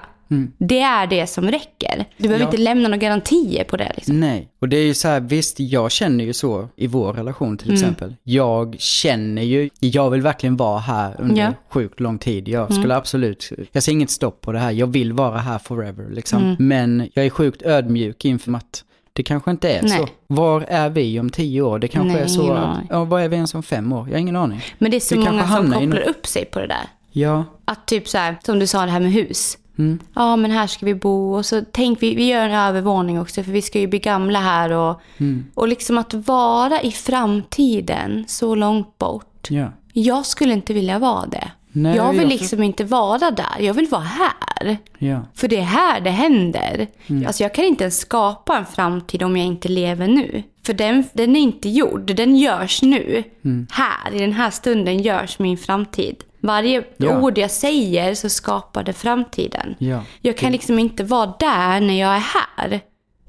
[0.58, 2.06] Det är det som räcker.
[2.18, 2.48] Du behöver Ja.
[2.50, 3.92] inte lämna några garantier på det.
[3.96, 4.20] Liksom.
[4.20, 7.58] Nej, och det är ju så här, visst, jag känner ju så i vår relation
[7.58, 8.16] till exempel.
[8.24, 11.54] Jag känner ju, jag vill verkligen vara här under Ja.
[11.70, 12.48] sjukt lång tid.
[12.48, 14.72] Jag skulle absolut, jag ser inget stopp på det här.
[14.72, 16.56] Jag vill vara här forever liksom.
[16.60, 19.92] Men jag är sjukt ödmjuk inför att det kanske inte är Nej.
[20.00, 20.08] så.
[20.28, 21.80] Var är vi om tio år?
[21.80, 24.08] Det kanske Nej, är så att, ja, var är vi ens om fem år?
[24.08, 24.62] Jag har ingen aning.
[24.78, 26.88] Men det är så Vi många som kopplar upp sig på det där.
[27.12, 29.58] Ja, Att typ så här, som du sa det här med hus.
[29.78, 30.00] Mm.
[30.16, 33.44] Ja, men här ska vi bo och så tänk vi, vi gör en övervåning också
[33.44, 35.46] för vi ska ju bli gamla här och, Mm.
[35.56, 39.48] och liksom att vara i framtiden så långt bort.
[39.50, 39.68] ja.
[39.94, 41.52] Jag skulle inte vilja vara det.
[41.72, 43.56] Nej, jag vill jag liksom inte vara där.
[43.60, 44.78] Jag vill vara här.
[44.98, 45.20] Ja.
[45.36, 46.88] För det är här det händer.
[47.08, 47.28] Mm.
[47.28, 50.44] Alltså jag kan inte ens skapa en framtid om jag inte lever nu.
[50.66, 53.24] För den, den är inte gjord, den görs nu.
[53.46, 53.68] Mm.
[53.72, 56.16] Här, i den här stunden görs min framtid.
[56.42, 57.20] Varje Ja.
[57.22, 59.76] ord jag säger så skapar det framtiden.
[59.80, 60.02] Ja.
[60.22, 62.24] Jag kan liksom inte vara där när jag är
[62.58, 62.80] här.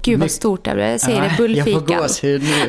[0.03, 0.87] Gud vad stort det blev.
[0.87, 2.01] Jag säger det, Ja, Jag får bullfikan.
[2.01, 2.67] gåshud nu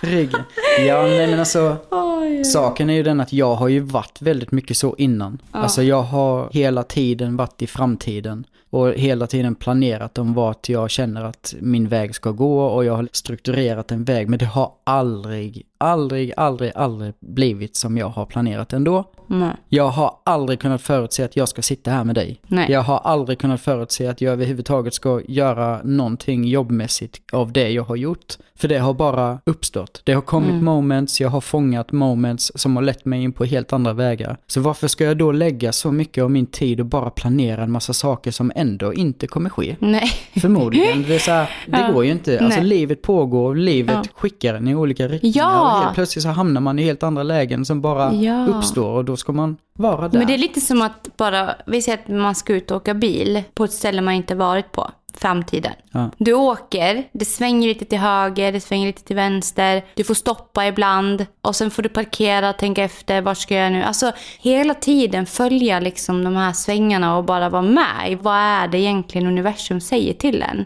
[0.00, 0.40] på ryggen.
[0.86, 1.76] Ja, nej men alltså.
[2.52, 5.38] Saken är ju den att jag har ju varit väldigt mycket så innan.
[5.50, 8.44] Alltså jag har hela tiden varit i framtiden.
[8.70, 12.96] Och hela tiden planerat om vart jag känner att min väg ska gå och jag
[12.96, 14.28] har strukturerat en väg.
[14.28, 19.04] Men det har aldrig aldrig, aldrig, aldrig blivit som jag har planerat ändå.
[19.28, 19.50] Nej.
[19.68, 22.40] Jag har aldrig kunnat förutse att jag ska sitta här med dig.
[22.46, 22.70] Nej.
[22.72, 27.82] Jag har aldrig kunnat förutse att jag överhuvudtaget ska göra någonting jobbmässigt av det jag
[27.82, 28.34] har gjort.
[28.58, 30.00] För det har bara uppstått.
[30.04, 30.64] Det har kommit Mm.
[30.64, 34.36] moments, jag har fångat moments som har lett mig in på helt andra vägar.
[34.46, 37.70] Så varför ska jag då lägga så mycket av min tid och bara planera en
[37.72, 39.76] massa saker som ändå inte kommer ske?
[39.78, 40.10] Nej.
[40.40, 41.02] Förmodligen.
[41.02, 41.92] Det, är så här, det Ja.
[41.92, 42.38] går ju inte.
[42.40, 42.68] Alltså Nej.
[42.68, 44.10] livet pågår, livet Ja.
[44.14, 45.36] skickar en i olika riktningar.
[45.36, 45.65] Ja.
[45.66, 48.46] Och helt plötsligt så hamnar man i helt andra lägen som bara Ja.
[48.46, 50.18] uppstår och då ska man vara där.
[50.18, 52.94] Men det är lite som att bara, vi säger att man ska ut och åka
[52.94, 54.90] bil på ett ställe man inte varit på.
[55.18, 55.72] Framtiden.
[55.92, 56.10] Ja.
[56.18, 59.84] Du åker, det svänger lite till höger, det svänger lite till vänster.
[59.94, 63.82] Du får stoppa ibland och sen får du parkera, tänka efter, vart ska jag nu?
[63.82, 68.68] Alltså hela tiden följa liksom de här svängarna och bara vara med i vad är
[68.68, 70.64] det egentligen universum säger till en?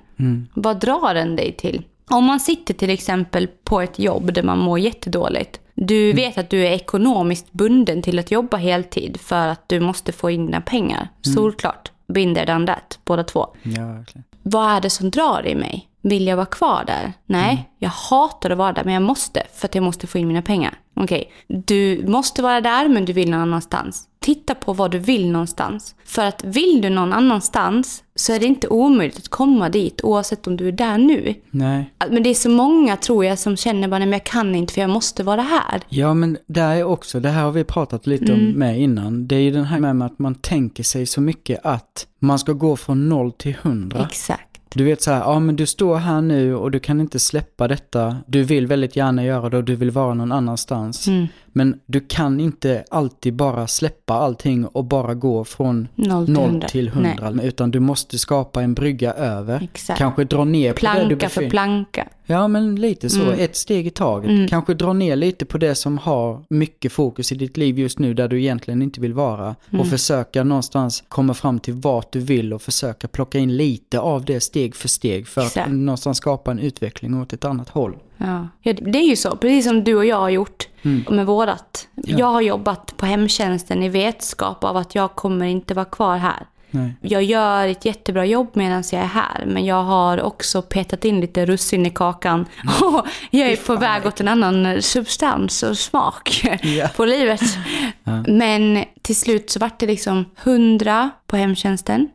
[0.54, 1.82] Vad drar den dig till?
[2.10, 5.60] Om man sitter till exempel på ett jobb där man mår jättedåligt.
[5.74, 10.12] Du vet att du är ekonomiskt bunden till att jobba heltid för att du måste
[10.12, 11.08] få in dina pengar.
[11.22, 11.92] Solklart.
[12.06, 13.46] Binder than that, båda två.
[13.62, 14.24] Ja, verkligen.
[14.42, 15.89] Vad är det som drar i mig?
[16.02, 17.12] Vill jag vara kvar där?
[17.26, 20.28] Nej, jag hatar att vara där, men jag måste för att jag måste få in
[20.28, 20.74] mina pengar.
[20.94, 24.06] Okej, du måste vara där, men du vill någon annanstans.
[24.20, 25.94] Titta på vad du vill någonstans.
[26.04, 30.46] För att vill du någon annanstans så är det inte omöjligt att komma dit oavsett
[30.46, 31.34] om du är där nu.
[31.50, 31.92] Nej.
[32.10, 34.74] Men det är så många tror jag som känner bara, nej men jag kan inte
[34.74, 35.80] för jag måste vara här.
[35.88, 38.46] Ja, men där är också, det här har vi pratat lite Mm.
[38.46, 39.26] om med innan.
[39.28, 42.52] Det är ju den här med att man tänker sig så mycket att man ska
[42.52, 44.06] gå från noll till hundra.
[44.10, 44.49] Exakt.
[44.74, 47.68] Du vet så här, ja men du står här nu och du kan inte släppa
[47.68, 48.16] detta.
[48.26, 51.08] Du vill väldigt gärna göra det och du vill vara någon annanstans.
[51.08, 51.26] Mm.
[51.52, 56.48] Men du kan inte alltid bara släppa allting och bara gå från Noll till 0
[56.50, 56.68] hundra.
[56.68, 57.42] till 100.
[57.42, 59.62] Utan du måste skapa en brygga över.
[59.62, 59.98] Exakt.
[59.98, 62.08] Kanske dra ner på det du Planka för planka.
[62.26, 63.22] Ja, men lite så.
[63.22, 63.40] Mm.
[63.40, 64.50] Ett steg i taget.
[64.50, 68.14] Kanske dra ner lite på det som har mycket fokus i ditt liv just nu
[68.14, 69.56] där du egentligen inte vill vara.
[69.70, 69.80] Mm.
[69.80, 74.24] Och försöka någonstans komma fram till vart du vill och försöka plocka in lite av
[74.24, 75.66] det steg för steg för Exakt.
[75.66, 77.94] att någonstans skapa en utveckling åt ett annat håll.
[78.20, 78.48] Ja.
[78.62, 79.36] ja, det är ju så.
[79.36, 80.68] Precis som du och jag har gjort
[81.08, 81.88] med vårat.
[81.94, 86.46] Jag har jobbat på hemtjänsten i vetskap av att jag kommer inte vara kvar här.
[86.70, 86.94] Nej.
[87.00, 91.20] Jag gör ett jättebra jobb medan jag är här, men jag har också petat in
[91.20, 92.46] lite russin i kakan.
[92.82, 96.88] Och jag är på väg åt en annan substans och smak Ja.
[96.96, 97.40] på livet.
[98.26, 102.08] Men till slut så var det liksom 100 på hemtjänsten.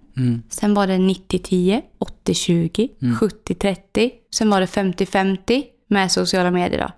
[0.49, 1.81] Sen var det 90-10,
[2.25, 4.11] 80-20, 70-30.
[4.33, 6.91] Sen var det 50-50 med sociala medier då.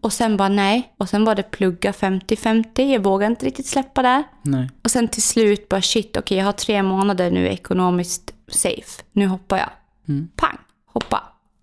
[0.00, 0.94] Och sen bara nej.
[0.98, 2.92] Och sen var det plugga 50-50.
[2.92, 4.22] Jag vågar inte riktigt släppa där.
[4.42, 4.70] Nej.
[4.84, 9.02] Och sen till slut bara shit, okej jag har tre månader nu ekonomiskt safe.
[9.12, 9.70] Nu hoppar jag.
[10.36, 11.22] Pang, hoppa.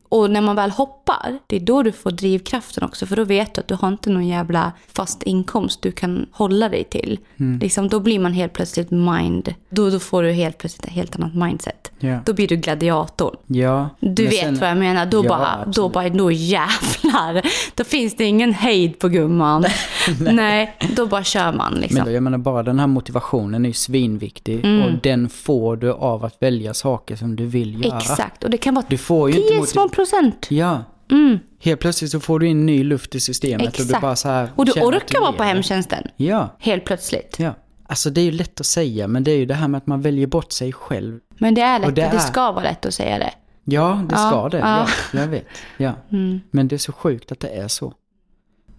[0.10, 3.06] Och när man väl hoppar, det är då du får drivkraften också.
[3.06, 6.70] För då vet du att du har inte någon jävla fast inkomst du kan hålla
[6.70, 7.20] dig till.
[7.62, 9.54] Liksom, då blir man helt plötsligt mind.
[9.70, 11.92] Då, då får du helt plötsligt ett helt annat mindset.
[12.00, 12.20] Ja.
[12.26, 13.36] Då blir du gladiatorn.
[13.48, 13.90] Ja.
[14.00, 15.06] Du vet sen- vad jag menar.
[15.06, 17.42] Då, Ja, bara, då bara, då jävlar.
[17.76, 19.66] Då finns det ingen hejd på gumman.
[20.20, 21.96] Nej, då bara kör man liksom.
[21.98, 24.82] Men då, jag menar bara den här motivationen är ju svinviktig Mm.
[24.86, 27.98] och den får du av att välja saker som du vill göra.
[27.98, 30.48] Exakt, och det kan vara Du får ju inte 10 motiv- små procent.
[30.50, 30.84] Ja.
[31.62, 34.02] Helt plötsligt så får du in ny luft i systemet och du Exakt.
[34.02, 36.08] bara så här Och du orkar vara på hemtjänsten.
[36.16, 36.56] Ja.
[36.60, 37.36] Helt plötsligt.
[37.40, 37.54] Ja.
[37.88, 39.88] Alltså det är ju lätt att säga men det är ju det här med att
[39.88, 41.20] man väljer bort sig själv.
[41.38, 43.32] Men det är lätt, Och det det, är- ska vara lätt att säga det.
[43.64, 44.58] Ja, det Ja, ska det.
[44.58, 44.88] ja.
[45.14, 45.48] Ja, jag vet.
[45.78, 45.94] Ja.
[46.12, 46.42] Mm.
[46.52, 47.94] Men det är så sjukt att det är så.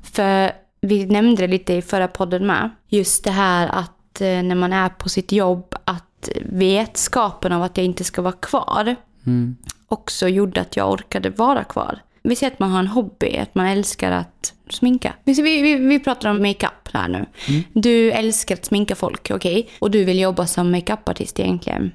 [0.03, 2.71] För vi nämnde det lite i förra podden med.
[2.89, 7.77] Just det här att eh, när man är på sitt jobb, att vetskapen av att
[7.77, 9.57] jag inte ska vara kvar Mm.
[9.91, 12.03] Också gjorde att jag orkade vara kvar.
[12.23, 15.15] Vi säger att man har en hobby, att man älskar att sminka.
[15.25, 17.27] Vi, vi, vi, pratar om makeup här nu.
[17.73, 19.71] Du älskar att sminka folk, okej?
[19.79, 21.93] Och du vill jobba som makeupartist egentligen.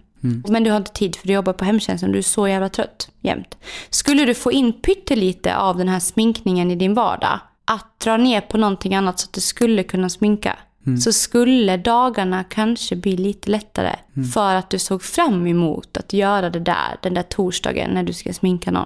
[0.48, 3.10] Men du har inte tid för du jobbar på hemtjänsten du är så jävla trött
[3.22, 3.58] jämt.
[3.90, 8.42] Skulle du få in pyttelite av den här sminkningen i din vardag, att dra ner
[8.42, 10.58] på någonting annat så att du skulle kunna sminka,
[11.02, 13.96] så skulle dagarna kanske bli lite lättare.
[14.34, 18.14] För att du såg fram emot att göra det där, den där torsdagen när du
[18.14, 18.86] ska sminka någon.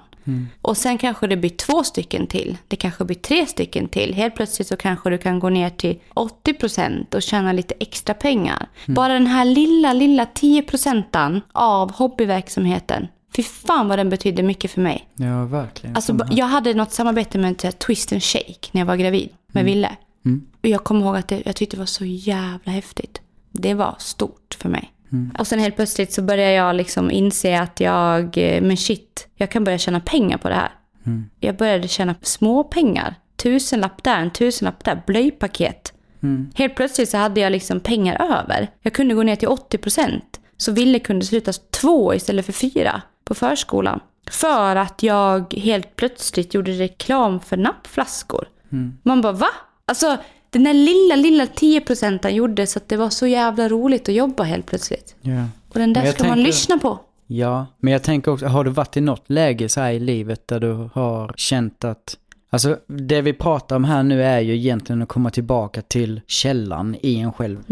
[0.62, 2.58] Och sen kanske det blir två stycken till.
[2.68, 4.14] Det kanske blir tre stycken till.
[4.14, 8.68] Helt plötsligt så kanske du kan gå ner till 80% och tjäna lite extra pengar.
[8.86, 13.08] Bara den här lilla, lilla 10% av hobbyverksamheten.
[13.36, 15.08] Fy fan vad den betyder mycket för mig.
[15.16, 15.96] Ja, verkligen.
[15.96, 19.66] Alltså, jag hade något samarbete med ett Twist and Shake när jag var gravid med
[19.66, 19.92] Ville.
[20.62, 23.22] Jag kommer ihåg att det, jag tyckte det var så jävla häftigt.
[23.52, 24.94] Det var stort för mig.
[25.40, 29.52] Och sen helt plötsligt så började jag liksom inse att jag, eh, men shit, jag
[29.52, 30.72] kan börja tjäna pengar på det här.
[31.40, 35.94] Jag började tjäna små pengar tusenlapp där, en tusenlapp där, blöjpaket.
[36.56, 38.70] Helt plötsligt så hade jag liksom pengar över.
[38.82, 40.22] Jag kunde gå ner till 80%.
[40.58, 44.00] Så Ville kunde sluta två istället för fyra på förskolan.
[44.32, 48.48] För att jag helt plötsligt gjorde reklam för nappflaskor.
[49.04, 49.50] Man bara va?
[49.86, 50.18] Alltså
[50.50, 54.16] den där lilla, lilla 10 procenten gjorde så att det var så jävla roligt att
[54.16, 55.16] jobba helt plötsligt.
[55.22, 55.44] Ja.
[55.70, 57.00] Och den där ska man tänker- lyssna på.
[57.28, 60.48] Ja, men jag tänker också, har du varit i något läge så här i livet
[60.48, 62.18] där du har känt att
[62.52, 66.96] Alltså det vi pratar om här nu är ju egentligen att komma tillbaka till källan
[67.02, 67.64] i en själv.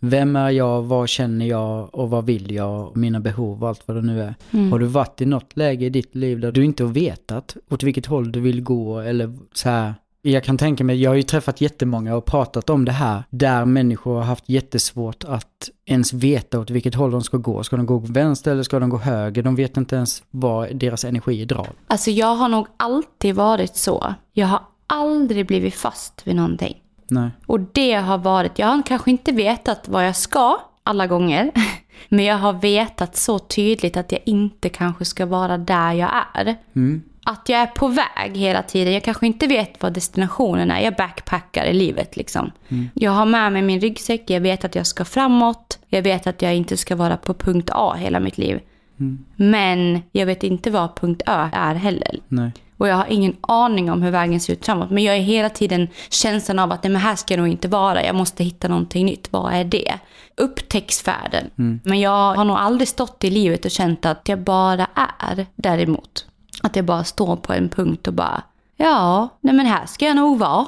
[0.00, 3.96] Vem är jag, vad känner jag och vad vill jag, mina behov och allt vad
[3.96, 4.34] det nu är.
[4.70, 7.82] Har du varit i något läge i ditt liv där du inte har vetat åt
[7.82, 9.94] vilket håll du vill gå eller så här.
[10.26, 13.64] Jag kan tänka mig, jag har ju träffat jättemånga och pratat om det här, där
[13.64, 17.64] människor har haft jättesvårt att ens veta åt vilket håll de ska gå.
[17.64, 19.42] Ska de gå vänster eller ska de gå höger?
[19.42, 21.68] De vet inte ens vad deras energi drar.
[21.86, 24.14] Alltså jag har nog alltid varit så.
[24.32, 26.76] Jag har aldrig blivit fast vid någonting.
[27.08, 27.30] Nej.
[27.46, 31.50] Och det har varit, jag har kanske inte vetat vad jag ska alla gånger.
[32.08, 36.56] Men jag har vetat så tydligt att jag inte kanske ska vara där jag är.
[37.24, 38.92] Att jag är på väg hela tiden.
[38.92, 40.80] Jag kanske inte vet vad destinationen är.
[40.80, 42.50] Jag backpackar i livet liksom.
[42.94, 44.30] Jag har med mig min ryggsäck.
[44.30, 45.78] Jag vet att jag ska framåt.
[45.88, 48.60] Jag vet att jag inte ska vara på punkt A hela mitt liv.
[49.36, 52.20] Men jag vet inte vad punkt Ö är heller.
[52.28, 52.52] Nej.
[52.76, 54.90] Och jag har ingen aning om hur vägen ser ut framåt.
[54.90, 57.68] Men jag är hela tiden känslan av att nej, men här ska jag nog inte
[57.68, 58.04] vara.
[58.04, 59.28] Jag måste hitta någonting nytt.
[59.30, 59.98] Vad är det?
[60.36, 61.50] Upptäcktsfärden.
[61.84, 66.26] Men jag har nog aldrig stått i livet och känt att jag bara är däremot.
[66.64, 68.42] Att jag bara står på en punkt och bara,
[68.76, 70.66] ja, nej men här ska jag nog vara.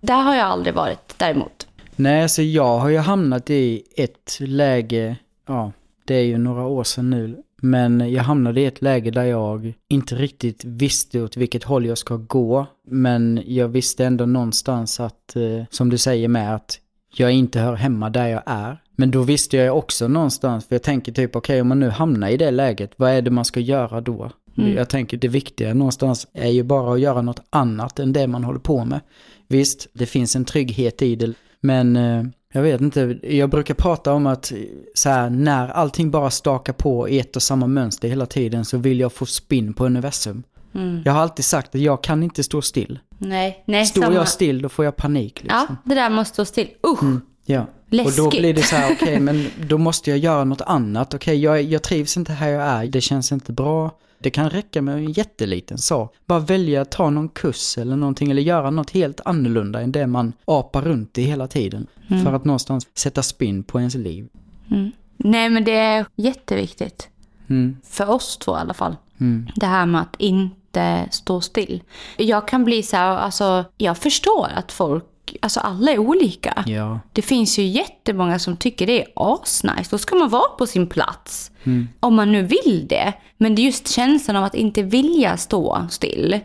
[0.00, 1.66] Där har jag aldrig varit däremot.
[1.96, 5.16] Nej, alltså jag har ju hamnat i ett läge,
[5.48, 5.72] ja,
[6.04, 9.72] det är ju några år sedan nu, men jag hamnade i ett läge där jag
[9.88, 15.36] inte riktigt visste åt vilket håll jag ska gå, men jag visste ändå någonstans att,
[15.36, 16.78] eh, som du säger med, att
[17.14, 18.82] jag inte hör hemma där jag är.
[18.96, 22.28] Men då visste jag också någonstans, för jag tänker typ, okej om man nu hamnar
[22.28, 24.30] i det läget, vad är det man ska göra då?
[24.54, 28.44] Jag tänker det viktiga någonstans är ju bara att göra något annat än det man
[28.44, 29.00] håller på med.
[29.48, 34.12] Visst, det finns en trygghet i det, men eh, jag vet inte, jag brukar prata
[34.12, 34.58] om att eh,
[34.94, 38.78] så här, när allting bara stakar på i ett och samma mönster hela tiden så
[38.78, 40.42] vill jag få spinn på universum.
[41.04, 42.98] Jag har alltid sagt att jag kan inte stå still.
[43.18, 43.86] Nej, nej.
[43.86, 44.14] Står samma.
[44.14, 45.42] jag still då får jag panik.
[45.42, 45.66] Liksom.
[45.68, 46.68] Ja, det där måste stå still.
[46.86, 47.20] Usch!
[47.44, 47.60] Ja.
[47.60, 48.30] Och då Läskigt.
[48.40, 51.14] blir det så här, okej men då måste jag göra något annat.
[51.14, 53.90] Okej, jag, jag trivs inte här jag är, det känns inte bra.
[54.22, 56.14] Det kan räcka med en jätteliten sak.
[56.26, 60.06] Bara välja att ta någon kurs eller någonting eller göra något helt annorlunda än det
[60.06, 61.86] man apar runt i hela tiden.
[62.24, 64.28] För att någonstans sätta spinn på ens liv.
[65.16, 67.08] Nej, men det är jätteviktigt.
[67.48, 67.76] Mm.
[67.84, 68.96] För oss två i alla fall.
[69.54, 71.82] Det här med att inte stå still.
[72.16, 76.64] Jag kan bli så här, alltså, jag förstår att folk, alltså alla är olika.
[76.66, 77.00] Ja.
[77.12, 79.90] Det finns ju jättemånga som tycker det är asnice.
[79.90, 81.51] Då ska man vara på sin plats.
[82.00, 83.12] Om man nu vill det.
[83.36, 86.40] Men det är just känslan av att inte vilja stå still.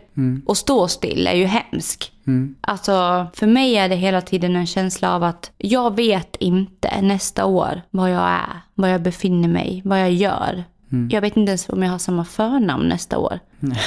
[0.46, 2.12] Och stå still är ju hemsk.
[2.60, 7.44] Alltså, för mig är det hela tiden en känsla av att jag vet inte nästa
[7.44, 10.64] år vad jag är, var jag befinner mig, vad jag gör.
[11.10, 13.38] Jag vet inte ens om jag har samma förnamn nästa år.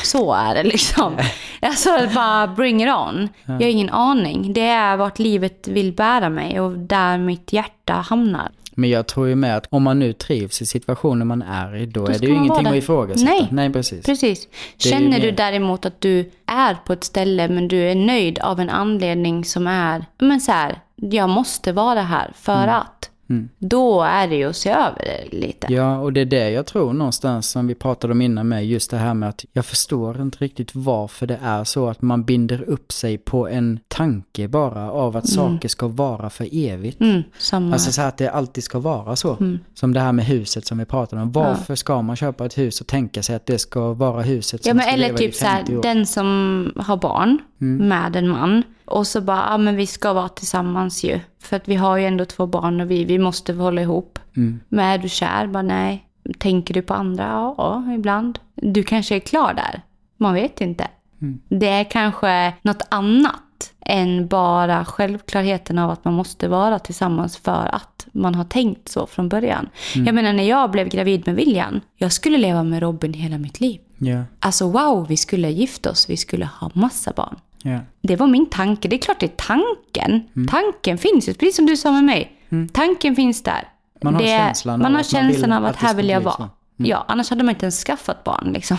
[0.03, 1.17] Så är det liksom.
[1.61, 3.29] Alltså bara bring it on.
[3.45, 4.53] Jag har ingen aning.
[4.53, 8.51] Det är vart livet vill bära mig och där mitt hjärta hamnar.
[8.75, 11.85] Men jag tror ju med att om man nu trivs i situationen man är i,
[11.85, 13.31] då, är ska det ju ingenting att ifrågasätta.
[13.31, 13.47] Nej.
[13.51, 14.05] Nej, precis.
[14.05, 14.47] Precis.
[14.83, 17.95] Det är Känner du mer- däremot att du är på ett ställe men du är
[17.95, 22.75] nöjd av en anledning som är, men så här, jag måste vara här för Mm.
[22.75, 23.10] att.
[23.59, 25.67] Då är det ju att se över det lite.
[25.73, 28.91] Ja, och det är det jag tror någonstans som vi pratade om innan med, just
[28.91, 32.61] det här med att jag förstår inte riktigt varför det är så att man binder
[32.69, 37.01] upp sig på en tanke bara av att saker ska vara för evigt.
[37.01, 37.93] Mm, samma Alltså här.
[37.93, 39.37] så här att det alltid ska vara så.
[39.73, 41.31] Som det här med huset som vi pratade om.
[41.31, 44.69] Varför ska man köpa ett hus och tänka sig att det ska vara huset som
[44.69, 45.81] Ja, men ska eller leva typ i så här, 50 år?
[45.81, 47.87] den som har barn Mm.
[47.87, 48.63] med en man.
[48.91, 51.19] Och så bara, ja men vi ska vara tillsammans ju.
[51.39, 54.19] För att vi har ju ändå två barn och vi, vi måste hålla ihop.
[54.37, 54.59] Mm.
[54.69, 55.47] Men är du kär?
[55.47, 56.07] Bara nej.
[56.39, 57.23] Tänker du på andra?
[57.57, 58.39] Ja, ibland.
[58.55, 59.81] Du kanske är klar där.
[60.17, 60.87] Man vet inte.
[61.21, 61.39] Mm.
[61.49, 67.69] Det är kanske något annat än bara självklarheten av att man måste vara tillsammans för
[67.75, 69.69] att man har tänkt så från början.
[69.95, 70.05] Mm.
[70.05, 73.59] Jag menar när jag blev gravid med William, jag skulle leva med Robin hela mitt
[73.59, 73.79] liv.
[73.97, 77.35] Ja, Alltså wow, vi skulle gifta oss, vi skulle ha massa barn.
[77.63, 77.79] Ja.
[78.01, 78.87] Det var min tanke.
[78.87, 80.23] Det är klart det är tanken.
[80.35, 80.47] Mm.
[80.47, 82.31] Tanken finns ju, precis som du sa med mig.
[82.73, 83.67] Tanken finns där.
[84.03, 86.49] Man har det, känslan man har känslan av att, här vill jag vara.
[86.79, 86.89] Mm.
[86.89, 88.51] Ja, annars hade man inte ens skaffat barn.
[88.53, 88.77] Liksom.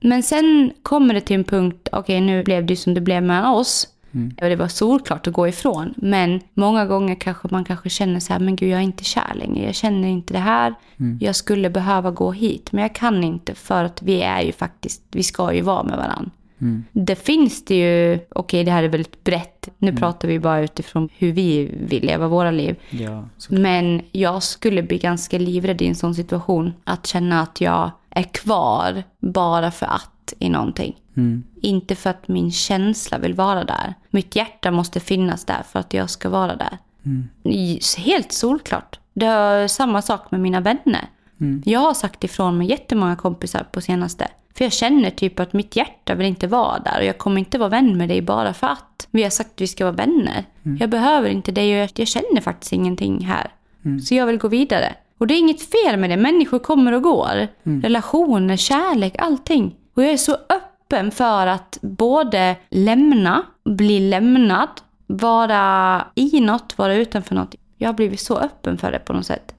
[0.00, 3.54] Men sen kommer det till en punkt, okej nu blev det som det blev mellan
[3.54, 3.88] oss.
[4.40, 5.94] Och det var solklart att gå ifrån.
[5.96, 9.34] Men många gånger kanske man kanske känner så här, men gud jag är inte kär
[9.34, 9.66] längre.
[9.66, 10.74] Jag känner inte det här.
[11.20, 12.72] Jag skulle behöva gå hit.
[12.72, 15.96] Men jag kan inte för att vi är ju faktiskt, vi ska ju vara med
[15.96, 16.30] varandra.
[16.92, 19.68] Det finns det ju, okej det här är väldigt brett.
[19.78, 22.76] Nu pratar vi bara utifrån hur vi vill leva våra liv.
[22.90, 23.24] Ja,
[23.62, 26.72] Men jag skulle bli ganska livrädd i en sån situation.
[26.84, 30.96] Att känna att jag är kvar bara för att i någonting.
[31.62, 33.94] Inte för att min känsla vill vara där.
[34.10, 36.78] Mitt hjärta måste finnas där för att jag ska vara där.
[37.44, 38.98] I- Helt solklart.
[39.14, 41.06] Det är samma sak med mina vänner.
[41.64, 44.28] Jag har sagt ifrån med jättemånga kompisar på senaste.
[44.54, 46.98] För jag känner typ att mitt hjärta vill inte vara där.
[46.98, 49.08] Och jag kommer inte vara vän med dig bara för att.
[49.10, 50.44] Vi har sagt att vi ska vara vänner.
[50.80, 53.50] Jag behöver inte dig och jag, jag känner faktiskt ingenting här.
[54.00, 54.94] Så jag vill gå vidare.
[55.18, 56.16] Och det är inget fel med det.
[56.16, 57.48] Människor kommer och går.
[57.82, 59.74] Relationer, kärlek, allting.
[59.94, 64.68] Och jag är så öppen för att både lämna, bli lämnad,
[65.06, 67.54] vara i något, vara utanför något.
[67.78, 69.54] Jag har blivit så öppen för det på något sätt.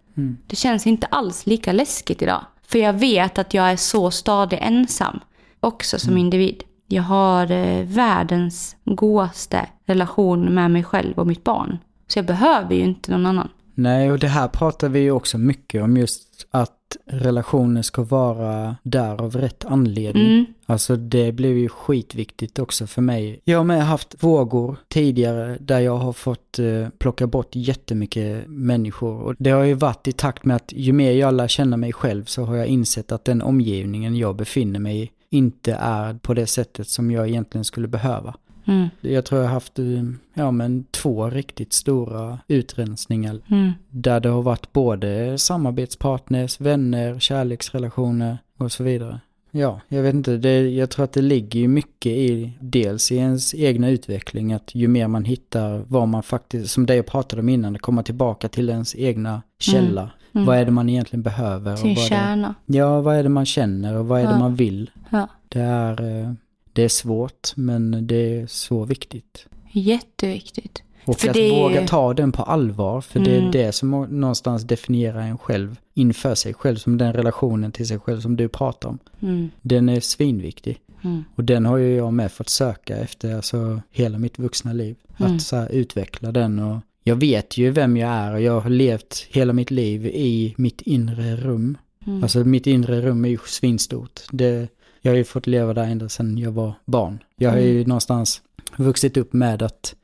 [0.48, 2.46] Det känns inte alls lika läskigt idag.
[2.74, 5.20] För jag vet att jag är så stadig ensam.
[5.60, 6.64] Också som individ.
[6.88, 11.78] Jag har eh, världens godaste relation med mig själv och mitt barn.
[12.08, 13.50] Så jag behöver ju inte någon annan.
[13.76, 18.76] Nej, och det här pratar vi ju också mycket om just att relationer ska vara
[18.84, 20.34] där av rätt anledning.
[20.34, 20.46] Mm.
[20.66, 23.40] Alltså det blev ju skitviktigt också för mig.
[23.44, 29.22] Jag har med haft vågor tidigare där jag har fått eh, plocka bort jättemycket människor.
[29.22, 31.94] Och det har ju varit i takt med att ju mer jag lär känna mig
[31.94, 36.34] själv så har jag insett att den omgivningen jag befinner mig i inte är på
[36.34, 38.36] det sättet som jag egentligen skulle behöva.
[38.66, 38.88] Mm.
[39.02, 39.86] Jag tror jag har haft, eh,
[40.34, 43.40] ja men två riktigt stora utrensningar.
[43.52, 43.72] Mm.
[43.90, 49.20] Där det har varit både samarbetspartners, vänner, kärleksrelationer och så vidare.
[49.52, 53.16] Ja, jag vet inte, det, jag tror att det ligger ju mycket i, dels i
[53.16, 57.40] ens egna utveckling, att ju mer man hittar vad man faktiskt, som det jag pratade
[57.42, 60.10] om innan, komma tillbaka till ens egna källa.
[60.32, 61.76] Vad är det man egentligen behöver?
[61.76, 62.56] Sin och vad är det, kärna.
[62.66, 64.40] ja, vad är det man känner och vad är det Ja.
[64.40, 64.90] man vill?
[65.10, 65.28] Ja.
[65.50, 66.34] Det är, eh,
[66.74, 69.48] det är svårt, men det är så viktigt.
[69.72, 70.84] Jätteviktigt.
[71.06, 73.52] Och För att det våga ta den på allvar, för det är Mm.
[73.52, 78.22] det som någonstans definierar en själv inför sig själv, som den relationen till sig själv
[78.22, 79.00] som du pratar om.
[79.20, 79.50] Mm.
[79.62, 80.80] Den är svinviktig.
[81.04, 81.24] Mm.
[81.36, 84.96] Och den har ju jag med fått söka efter alltså, hela mitt vuxna liv.
[85.18, 85.36] Mm.
[85.36, 88.70] Att så här, utveckla den och jag vet ju vem jag är och jag har
[88.70, 91.78] levt hela mitt liv i mitt inre rum.
[92.08, 92.24] Mm.
[92.24, 94.22] Alltså mitt inre rum är ju svinstort.
[94.32, 94.68] Det,
[95.06, 97.24] jag har ju fått leva där ända sedan jag var barn.
[97.36, 98.42] Jag har ju någonstans
[98.78, 99.96] vuxit upp med att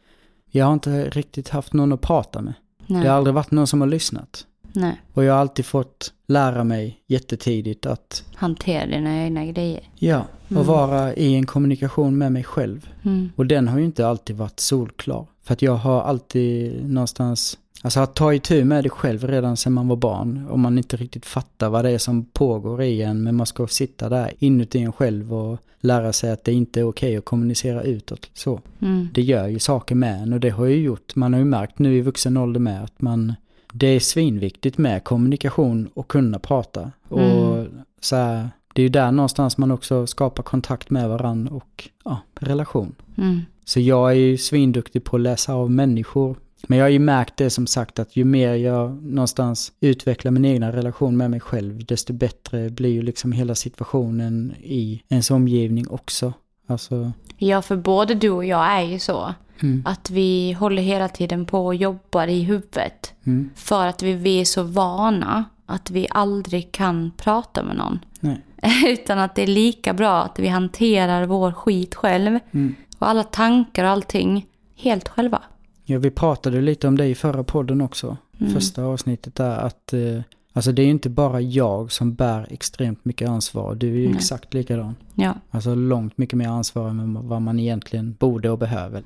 [0.52, 2.54] jag har inte riktigt haft någon att prata med.
[2.88, 3.04] Nej.
[3.04, 4.46] Det har aldrig varit någon som har lyssnat.
[4.74, 5.02] Nej.
[5.14, 9.90] Och jag har alltid fått lära mig jättetidigt att, Hantera dina egna grejer.
[9.96, 12.90] ja, att vara i en kommunikation med mig själv.
[13.04, 13.30] Mm.
[13.36, 15.26] Och den har ju inte alltid varit solklar.
[15.44, 19.74] För att jag har alltid någonstans, alltså att ta itu med det själv redan sedan
[19.74, 20.48] man var barn.
[20.50, 23.24] Om man inte riktigt fattar vad det är som pågår i en.
[23.24, 26.84] Men man ska sitta där inuti en själv och lära sig att det inte är
[26.84, 28.30] okej att kommunicera utåt.
[28.34, 28.62] Så.
[28.82, 29.08] Mm.
[29.14, 31.80] Det gör ju saker med en och det har ju gjort, man har ju märkt
[31.80, 33.34] nu i vuxen ålder med att man,
[33.74, 36.92] det är svinviktigt med kommunikation och kunna prata.
[37.08, 37.66] Och
[38.02, 42.20] så här, det är ju där någonstans man också skapar kontakt med varann och ja,
[42.36, 42.96] relation.
[43.18, 43.42] Mm.
[43.66, 46.36] Så jag är ju svinduktig på att läsa av människor.
[46.68, 50.46] Men jag har ju märkt det som sagt att ju mer jag någonstans utvecklar min
[50.46, 55.88] egna relation med mig själv, desto bättre blir ju liksom hela situationen i ens omgivning
[55.90, 56.34] också.
[56.68, 59.34] Alltså, Ja, för både du och jag är ju så.
[59.62, 59.84] Mm.
[59.86, 63.14] Att vi håller hela tiden på och jobbar i huvudet.
[63.24, 68.00] mm, För att vi, vi är så vana att vi aldrig kan prata med någon.
[68.20, 68.42] nej.
[68.88, 72.40] Utan att det är lika bra att vi hanterar vår skit själv.
[72.52, 72.76] Mm.
[72.98, 74.46] Och alla tankar och allting
[74.76, 75.42] helt själva.
[75.90, 78.18] Ja, vi pratade lite om det i förra podden också.
[78.54, 80.22] Första avsnittet där att eh,
[80.54, 83.76] alltså det är ju inte bara jag som bär extremt mycket ansvar.
[83.76, 84.16] Du är ju Nej.
[84.16, 84.96] exakt likadan.
[85.16, 85.34] Ja.
[85.52, 89.04] Alltså långt mycket mer ansvar än vad man egentligen borde och behöver.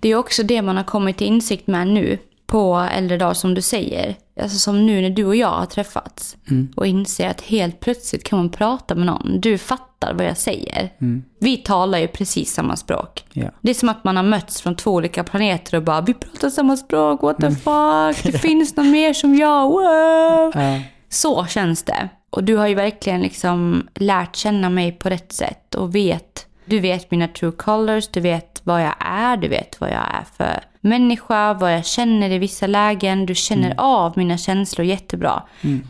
[0.00, 2.18] Det är också det man har kommit till insikt med nu
[2.48, 4.16] på äldre dagar som du säger.
[4.40, 6.36] Alltså som nu när du och jag har träffats
[6.76, 9.40] och inser att helt plötsligt kan man prata med någon.
[9.40, 10.92] Du fattar vad jag säger.
[11.38, 13.24] Vi talar ju precis samma språk.
[13.32, 13.50] Ja.
[13.60, 16.50] Det är som att man har mötts från två olika planeter och bara vi pratar
[16.50, 20.52] samma språk, what the fuck, det finns någon mer som jag, wow.
[20.54, 20.80] Ja.
[21.08, 22.08] Så känns det.
[22.30, 26.46] Och du har ju verkligen liksom lärt känna mig på rätt sätt och vet.
[26.64, 30.24] Du vet mina true colors, du vet vad jag är, du vet vad jag är
[30.36, 33.26] för människa, vad jag känner i vissa lägen.
[33.26, 35.42] Du känner av mina känslor jättebra.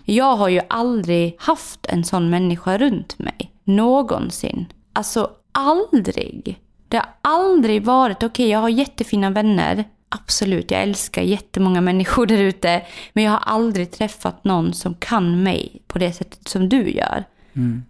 [0.05, 3.53] Jag har ju aldrig haft en sån människa runt mig.
[3.65, 4.67] Någonsin.
[4.93, 6.59] Alltså aldrig.
[6.89, 9.85] Det har aldrig varit, okej jag har jättefina vänner.
[10.09, 12.83] Absolut, jag älskar jättemånga människor där ute.
[13.13, 17.25] Men jag har aldrig träffat någon som kan mig på det sättet som du gör.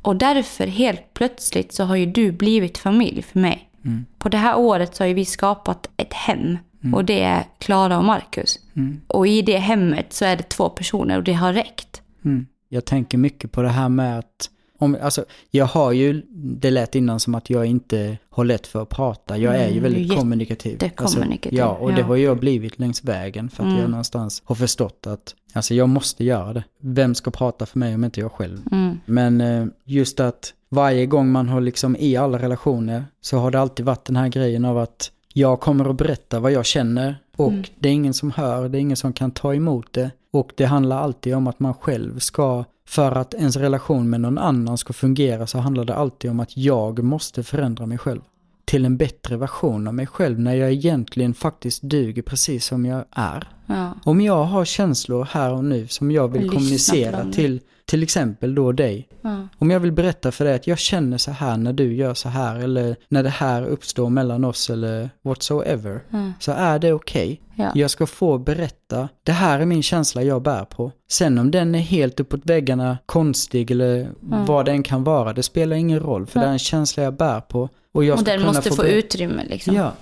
[0.02, 3.70] Och därför helt plötsligt så har ju du blivit familj för mig.
[4.18, 6.58] På det här året så har ju vi skapat ett hem.
[6.92, 8.58] Och det är Klara och Marcus.
[9.06, 12.02] Och i det hemmet så är det två personer och det har räckt.
[12.24, 12.46] Mm.
[12.68, 14.50] Jag tänker mycket på det här med att
[14.80, 18.82] om, alltså, jag har ju, det lät innan som att jag inte har lätt för
[18.82, 19.38] att prata.
[19.38, 20.72] Jag är ju Mm, väldigt kommunikativ.
[20.72, 21.98] jättekommunikativ, ja, och det ja.
[21.98, 22.08] Mm.
[22.08, 26.24] har jag blivit längs vägen för att jag någonstans har förstått att alltså, jag måste
[26.24, 26.64] göra det.
[26.80, 28.58] Vem ska prata för mig om inte jag själv?
[28.72, 29.00] Mm.
[29.06, 33.60] Men eh, just att varje gång man har liksom i alla relationer så har det
[33.60, 37.52] alltid varit den här grejen av att jag kommer att berätta vad jag känner och
[37.52, 37.64] Mm.
[37.78, 40.10] det är ingen som hör, det är ingen som kan ta emot det.
[40.30, 44.38] Och det handlar alltid om att man själv ska, för att ens relation med någon
[44.38, 48.20] annan ska fungera så handlar det alltid om att jag måste förändra mig själv.
[48.64, 53.04] Till en bättre version av mig själv när jag egentligen faktiskt duger precis som jag
[53.10, 53.48] är.
[53.66, 53.92] Ja.
[54.04, 58.54] Om jag har känslor här och nu som jag vill Lyssna kommunicera till till exempel
[58.54, 59.08] då dig.
[59.22, 59.48] Ja.
[59.58, 62.28] Om jag vill berätta för dig att jag känner så här när du gör så
[62.28, 66.00] här eller när det här uppstår mellan oss eller whatsoever.
[66.40, 67.40] Så är det okej.
[67.54, 67.72] Ja.
[67.74, 70.92] Jag ska få berätta, det här är min känsla jag bär på.
[71.10, 75.76] Sen om den är helt uppåt väggarna, konstig eller vad den kan vara, det spelar
[75.76, 76.26] ingen roll.
[76.26, 77.68] För det är en känsla jag bär på.
[77.92, 79.74] Och, jag Och ska den kunna måste få berätta- utrymme liksom.
[79.74, 79.92] Ja.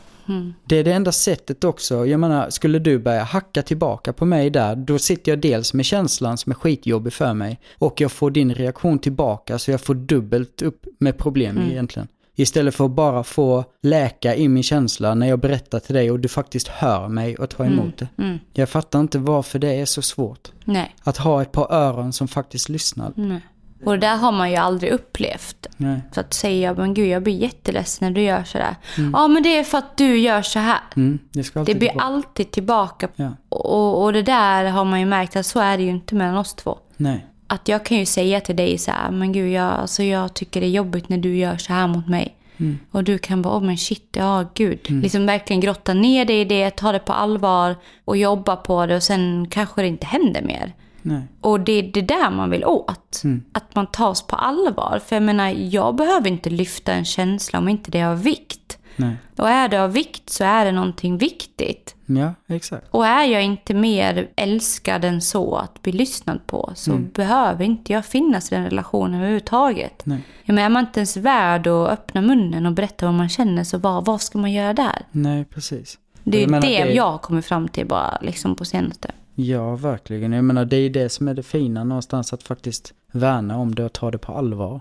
[0.64, 2.06] Det är det enda sättet också.
[2.06, 5.84] Jag menar, skulle du börja hacka tillbaka på mig där, då sitter jag dels med
[5.84, 9.94] känslan som är skitjobbig för mig och jag får din reaktion tillbaka så jag får
[9.94, 12.08] dubbelt upp med problem egentligen.
[12.38, 16.20] Istället för att bara få läka in min känsla när jag berättar till dig och
[16.20, 18.08] du faktiskt hör mig och tar emot det.
[18.18, 18.38] Mm.
[18.52, 20.52] Jag fattar inte varför det är så svårt.
[20.64, 20.94] Nej.
[21.02, 23.12] Att ha ett par öron som faktiskt lyssnar.
[23.14, 23.40] Nej.
[23.84, 25.66] Och det där har man ju aldrig upplevt.
[25.76, 26.00] Nej.
[26.12, 28.76] Så att säga, men gud jag blir jätteledsen när du gör sådär.
[29.12, 30.78] Ja men det är för att du gör så här.
[30.96, 33.08] Mm, det Det blir vara- alltid tillbaka.
[33.16, 33.30] Ja.
[33.48, 36.36] Och, och det där har man ju märkt att så är det ju inte mellan
[36.36, 36.78] oss två.
[36.96, 37.26] Nej.
[37.46, 40.60] Att jag kan ju säga till dig så här, men gud jag, alltså jag tycker
[40.60, 42.36] det är jobbigt när du gör så här mot mig.
[42.58, 42.78] Mm.
[42.90, 44.90] Och du kan bara, åh men shit, ja gud.
[44.90, 48.96] Liksom verkligen grotta ner dig i det, ta det på allvar och jobba på det
[48.96, 50.72] och sen kanske det inte händer mer.
[51.06, 51.22] Nej.
[51.40, 53.22] Och det är det där man vill åt.
[53.52, 55.00] Att man tas på allvar.
[55.06, 58.78] För jag menar, jag behöver inte lyfta en känsla om inte det är av vikt.
[58.96, 59.16] Nej.
[59.36, 61.94] Och är det av vikt så är det någonting viktigt.
[62.06, 62.86] Ja, exakt.
[62.90, 67.92] Och är jag inte mer älskad än så att bli lyssnad på så behöver inte
[67.92, 70.02] jag finnas i den relationen överhuvudtaget.
[70.04, 70.20] Nej.
[70.44, 73.64] Jag menar, är man inte ens värd att öppna munnen och berätta vad man känner
[73.64, 75.06] så vad, vad ska man göra där?
[75.10, 75.98] Nej, precis.
[76.24, 79.10] Det är ju menar, det jag kommit fram till bara liksom på senaste.
[79.38, 80.32] Ja, verkligen.
[80.32, 83.74] Jag menar, det är ju det som är det fina någonstans, att faktiskt värna om
[83.74, 84.80] det och ta det på allvar.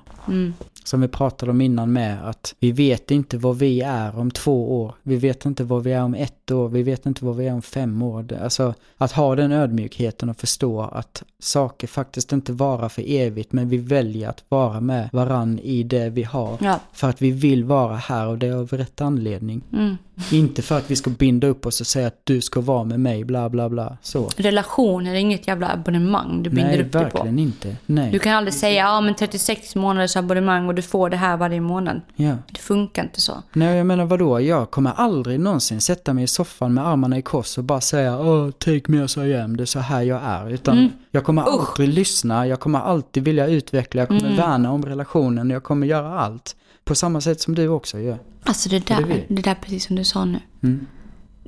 [0.84, 4.82] Som vi pratade om innan med, att vi vet inte vad vi är om två
[4.82, 4.96] år.
[5.04, 6.70] Vi vet inte vad vi är om ett år.
[6.70, 8.26] Vi vet inte vad vi är om fem år.
[8.44, 13.70] Alltså, att ha den ödmjukheten och förstå att saker faktiskt inte varar för evigt, men
[13.70, 16.58] vi väljer att vara med varann i det vi har.
[16.62, 16.80] Ja.
[16.94, 19.62] För att vi vill vara här och det är av rätt anledning.
[19.74, 19.98] Mm.
[20.32, 23.00] Inte för att vi ska binda upp oss och säga att du ska vara med
[23.00, 23.98] mig, bla bla bla.
[24.02, 24.30] Så.
[24.38, 27.18] Relationer är inget jävla abonnemang du binder Nej, upp dig på.
[27.18, 27.76] verkligen inte.
[27.86, 28.12] Nej.
[28.12, 31.62] Du kan aldrig säga ja men 36 månaders abonnemang och du får det här varje
[31.62, 32.02] månad.
[32.16, 32.36] Ja.
[32.52, 33.44] Det funkar inte så.
[33.54, 34.42] Nej, jag menar vadå?
[34.42, 38.20] Jag kommer aldrig någonsin sätta mig i soffan med armarna i kors och bara säga
[38.20, 40.50] Åh, take me as I am, det är så här jag är.
[40.50, 40.92] Utan Mm.
[41.12, 44.36] jag kommer aldrig lyssna, jag kommer alltid vilja utveckla, jag kommer Mm.
[44.38, 46.56] värna om relationen, jag kommer göra allt.
[46.86, 48.18] På samma sätt som du också gör.
[48.44, 50.40] Alltså det där, det där precis som du sa nu.
[50.64, 50.86] Mm.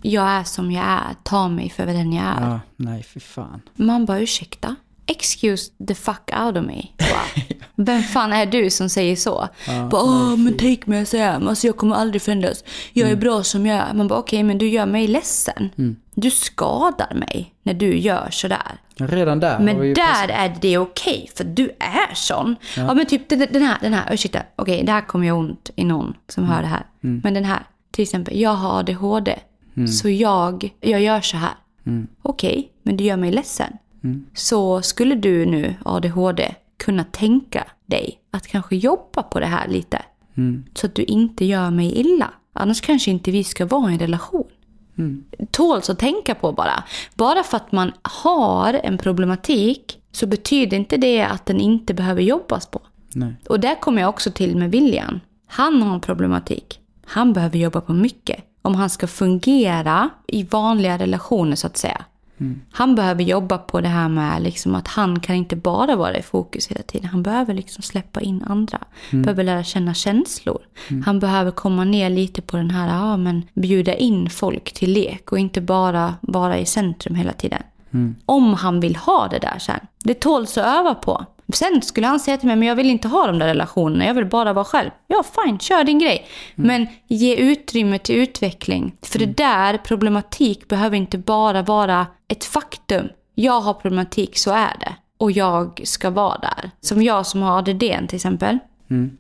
[0.01, 2.41] Jag är som jag är, ta mig för den jag är.
[2.49, 3.61] Ja, nej fy fan.
[3.75, 4.75] Man bara ursäkta?
[5.07, 6.83] Excuse the fuck out of me.
[7.75, 9.47] Vem fan är du som säger så?
[9.91, 11.47] bara, Åh, men take me as I am.
[11.47, 12.63] Alltså jag kommer aldrig förändras.
[12.93, 13.93] Jag är bra som jag är.
[13.93, 15.69] Man bara okej, men du gör mig ledsen.
[16.15, 18.77] Du skadar mig när du gör sådär.
[18.95, 22.55] Redan där Men där är det okej, för du är sån.
[22.75, 25.83] Ja, men typ den, här, den här, ursäkta, okej, det här kommer jag ont i
[25.83, 26.85] någon som hör det här.
[27.23, 27.59] Men den här,
[27.91, 29.39] till exempel, jag har ADHD.
[29.87, 31.53] Så jag, jag gör så här.
[32.21, 33.73] Okej, men det gör mig ledsen.
[34.33, 40.01] Så skulle du nu, ADHD, kunna tänka dig att kanske jobba på det här lite.
[40.73, 42.29] Så att du inte gör mig illa.
[42.53, 44.47] Annars kanske inte vi ska vara i en relation
[45.51, 46.83] tåls att tänka på bara.
[47.15, 52.21] Bara för att man har en problematik så betyder inte det att den inte behöver
[52.21, 52.81] jobbas på.
[53.13, 53.33] Nej.
[53.49, 55.19] Och där kommer jag också till med William.
[55.47, 56.79] Han har en problematik.
[57.05, 58.43] Han behöver jobba på mycket.
[58.61, 62.05] Om han ska fungera i vanliga relationer så att säga.
[62.71, 66.21] Han behöver jobba på det här med liksom att han kan inte bara vara i
[66.21, 67.07] fokus hela tiden.
[67.09, 68.79] Han behöver liksom släppa in andra.
[69.23, 70.59] Behöver lära känna känslor.
[71.05, 75.31] Han behöver komma ner lite på den här, ja men bjuda in folk till lek
[75.31, 77.63] och inte bara vara i centrum hela tiden.
[78.25, 79.79] Om han vill ha det där sen.
[80.03, 81.25] Det tåls att öva på.
[81.53, 84.13] Sen skulle han säga till mig, men jag vill inte ha de där relationerna, jag
[84.13, 84.89] vill bara vara själv.
[85.07, 86.27] Ja, fine, kör din grej.
[86.55, 88.95] Men ge utrymme till utveckling.
[89.01, 93.09] För det där, problematik behöver inte bara vara ett faktum.
[93.35, 94.95] Jag har problematik, så är det.
[95.17, 96.71] Och jag ska vara där.
[96.81, 98.59] Som jag som har ADD till exempel.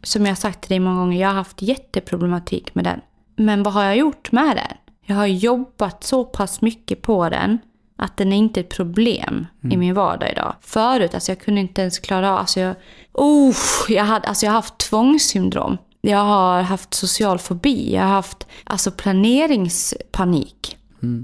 [0.03, 3.01] Som jag har sagt till dig många gånger, jag har haft jätteproblematik med den.
[3.35, 4.77] Men vad har jag gjort med den?
[5.05, 7.59] Jag har jobbat så pass mycket på den
[7.97, 10.55] att den är inte ett problem i min vardag idag.
[10.61, 12.75] Förut, alltså jag kunde inte ens klara av, alltså jag,
[13.13, 13.55] oh,
[13.89, 15.77] jag, hade, alltså jag har haft tvångssyndrom.
[16.01, 20.77] Jag har haft social fobi, jag har haft alltså planeringspanik.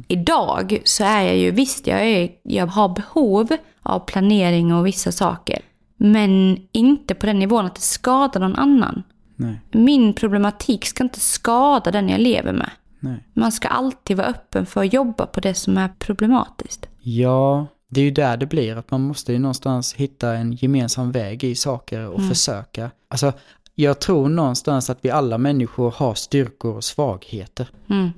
[0.07, 3.47] Idag så är jag ju, visst jag, är, jag har behov
[3.83, 5.59] av planering och vissa saker.
[5.97, 9.03] Men inte på den nivån att det skadar någon annan.
[9.35, 12.69] Nej, Min problematik ska inte skada den jag lever med.
[13.03, 13.27] Nej.
[13.33, 16.89] Man ska alltid vara öppen för att jobba på det som är problematiskt.
[16.99, 18.75] Ja, det är ju där det blir.
[18.75, 22.91] Att man måste ju någonstans hitta en gemensam väg i saker och försöka.
[23.07, 23.33] Alltså,
[23.75, 27.67] jag tror någonstans att vi alla människor har styrkor och svagheter.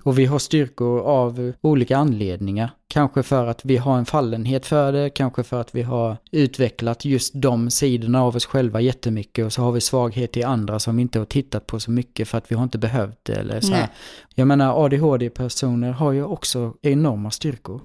[0.04, 2.72] Och vi har styrkor av olika anledningar.
[2.88, 7.06] Kanske för att vi har en fallenhet för det, kanske för att vi har utvecklat
[7.06, 10.96] just de sidorna av oss själva jättemycket och så har vi svaghet i andra som
[10.96, 13.34] vi inte har tittat på så mycket för att vi har inte behövt det.
[13.34, 13.88] Eller så här.
[14.36, 17.82] Jag menar ADHD-personer har ju också enorma styrkor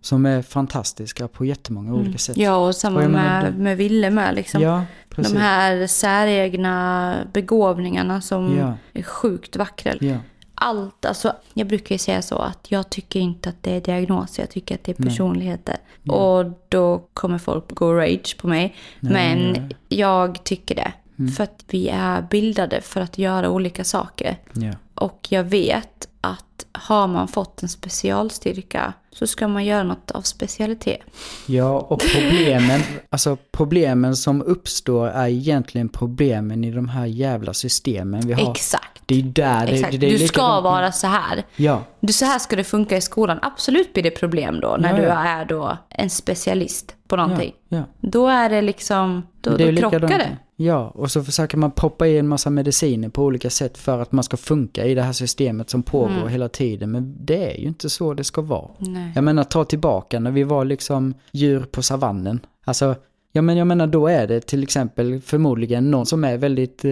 [0.00, 2.36] som är fantastiska på jättemånga olika sätt.
[2.36, 4.34] Ja, och samma Och med, med Ville med.
[4.34, 4.62] Liksom.
[4.62, 5.32] Ja, precis.
[5.32, 8.74] De här säregna begåvningarna som Ja.
[8.92, 9.92] är sjukt vackra.
[10.00, 10.16] Ja.
[10.60, 14.42] Allt, alltså, jag brukar ju säga så att jag tycker inte att det är diagnoser,
[14.42, 15.76] jag tycker att det är personligheter.
[16.06, 18.74] Och då kommer folk gå rage på mig.
[19.00, 20.92] Men ja, jag tycker det.
[21.36, 24.36] För att vi är bildade för att göra olika saker.
[24.52, 24.72] Ja.
[25.00, 30.22] Och jag vet att har man fått en specialstyrka så ska man göra något av
[30.22, 31.00] specialitet.
[31.46, 32.80] Ja, och problemen,
[33.10, 38.50] alltså problemen som uppstår är egentligen problemen i de här jävla systemen vi har.
[38.50, 38.84] Exakt.
[39.06, 39.92] Det är där det, Exakt.
[39.92, 41.44] det, det är du ska likadant- vara så här.
[41.56, 43.38] Ja, Du, så här ska det funka i skolan.
[43.42, 45.14] Absolut blir det problem då när Ja, du ja.
[45.24, 47.52] är då en specialist på ja, någonting.
[47.68, 47.82] ja.
[48.00, 50.22] Då är det liksom, då, Det då krockar likadant.
[50.22, 50.36] det.
[50.64, 54.12] Ja, och så försöker man poppa i en massa mediciner på olika sätt för att
[54.12, 56.90] man ska funka i det här systemet som pågår hela tiden.
[56.90, 58.70] Men det är ju inte så det ska vara.
[58.80, 58.92] Mm.
[58.92, 59.12] Nej.
[59.14, 62.40] Jag menar, ta tillbaka när vi var liksom djur på savannen.
[62.64, 62.94] Alltså,
[63.32, 66.90] ja men jag menar då är det till exempel förmodligen någon som är väldigt eh,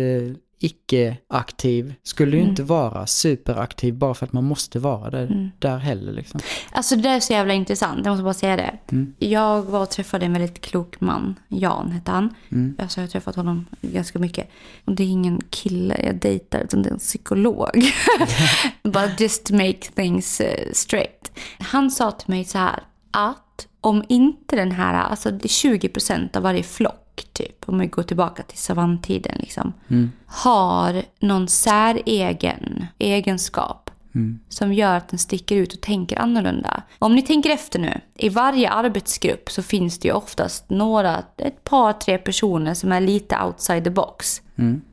[0.59, 1.94] icke-aktiv.
[2.02, 2.50] Skulle ju Mm.
[2.50, 6.40] inte vara superaktiv bara för att man måste vara där, där heller liksom.
[6.72, 8.78] Alltså det där är så jävla intressant, jag måste bara säga det.
[8.92, 9.14] Mm.
[9.18, 12.34] Jag var och träffade en väldigt klok man, Jan hette han.
[12.52, 12.76] Mm.
[12.78, 14.50] Alltså jag har träffat honom ganska mycket.
[14.84, 17.70] Och det är ingen kille jag dejtar, utan det är en psykolog.
[18.82, 21.32] But just make things eh, straight.
[21.59, 22.80] Han sa till mig så här,
[23.11, 27.86] att om inte den här, alltså det är 20% av varje flock typ, om vi
[27.86, 29.72] går tillbaka till savanntiden liksom,
[30.26, 33.90] har någon säregen egenskap
[34.48, 36.82] som gör att den sticker ut och tänker annorlunda.
[36.98, 41.64] Om ni tänker efter nu, i varje arbetsgrupp så finns det ju oftast några, ett
[41.64, 44.42] par, tre personer som är lite outside the box.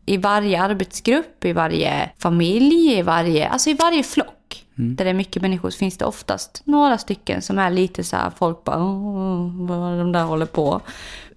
[0.06, 4.66] I varje arbetsgrupp, i varje familj, i varje, alltså i varje flock.
[4.76, 8.16] Där det är mycket människor så finns det oftast några stycken som är lite så
[8.16, 10.82] här, folk bara "Åh, vad de där håller på.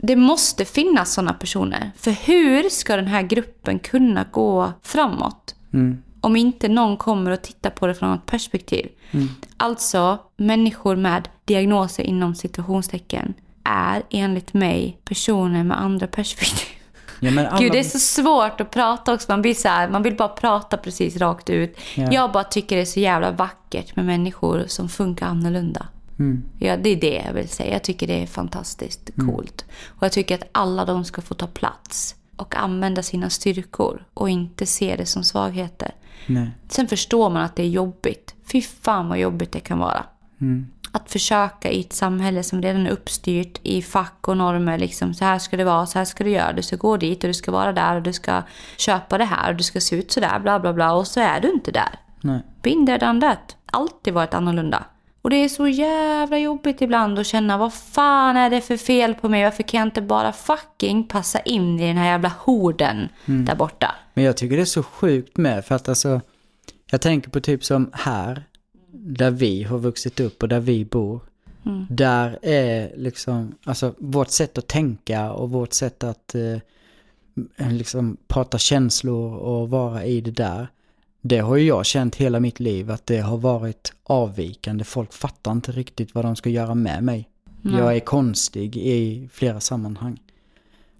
[0.07, 1.91] Det måste finnas sådana personer.
[1.97, 5.55] För hur ska den här gruppen kunna gå framåt?
[6.21, 8.89] Om inte någon kommer och tittar på det från ett perspektiv.
[9.57, 13.35] Alltså, människor med diagnoser inom situationstecken
[13.65, 16.77] är enligt mig personer med andra perspektiv.
[17.21, 19.33] Ja, alla, Gud, det är så svårt att prata också.
[19.33, 21.79] Man, blir så här, man vill bara prata precis rakt ut.
[21.95, 22.13] Ja.
[22.13, 25.87] Jag bara tycker det är så jävla vackert med människor som funkar annorlunda.
[26.59, 27.73] Ja, det är det jag vill säga.
[27.73, 29.65] Jag tycker det är fantastiskt coolt.
[29.87, 34.31] Och jag tycker att alla de ska få ta plats och använda sina styrkor och
[34.31, 35.95] inte se det som svagheter.
[36.27, 36.51] Nej.
[36.69, 38.35] Sen förstår man att det är jobbigt.
[38.53, 40.05] Fy fan vad jobbigt det kan vara.
[40.93, 44.79] Att försöka i ett samhälle som redan är uppstyrt i fack och normer.
[44.79, 46.53] Liksom, så här ska det vara, så här ska du göra.
[46.53, 48.43] Du ska gå dit och du ska vara där och du ska
[48.77, 50.95] köpa det här och du ska se ut så där, bla bla bla.
[50.95, 51.99] Och så är du inte där.
[52.21, 52.43] Nej.
[52.63, 53.57] There, done that.
[53.67, 54.85] Alltid varit annorlunda.
[55.27, 59.15] Och det är så jävla jobbigt ibland att känna vad fan är det för fel
[59.15, 59.45] på mig?
[59.45, 63.95] Varför kan jag inte bara fucking passa in i den här jävla horden där borta?
[64.15, 66.21] Men jag tycker det är så sjukt med för att alltså,
[66.91, 68.45] jag tänker på typ som här,
[68.93, 71.21] där vi har vuxit upp och där vi bor.
[71.89, 76.59] Där är liksom, alltså vårt sätt att tänka och vårt sätt att eh,
[77.71, 80.69] liksom prata känslor och vara i det där.
[81.29, 84.85] Det har ju jag känt hela mitt liv att det har varit avvikande.
[84.85, 87.29] Folk fattar inte riktigt vad de ska göra med mig.
[87.63, 90.21] Jag är konstig i flera sammanhang.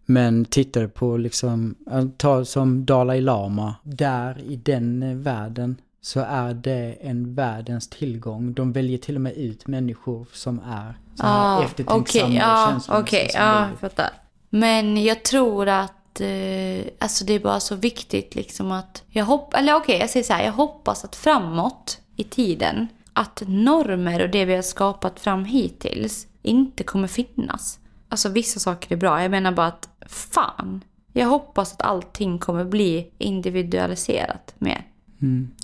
[0.07, 1.75] Men tittar du på liksom,
[2.17, 8.53] ta som Dalai Lama, där i den eh, världen så är det en världens tillgång.
[8.53, 12.35] De väljer till och med ut människor som är så här Ah, eftertänksamma okej, och
[12.35, 14.11] ja, känslomässiga okej, som ja, jag fattar.
[14.51, 19.61] Men jag tror att eh, alltså det är bara så viktigt liksom att jag hoppas,
[19.61, 24.31] eller okej jag säger så här, jag hoppas att framåt i tiden att normer och
[24.31, 27.79] det vi har skapat fram hittills inte kommer finnas.
[28.09, 32.65] Alltså vissa saker är bra, jag menar bara att fan, jag hoppas att allting kommer
[32.65, 34.87] bli individualiserat mer.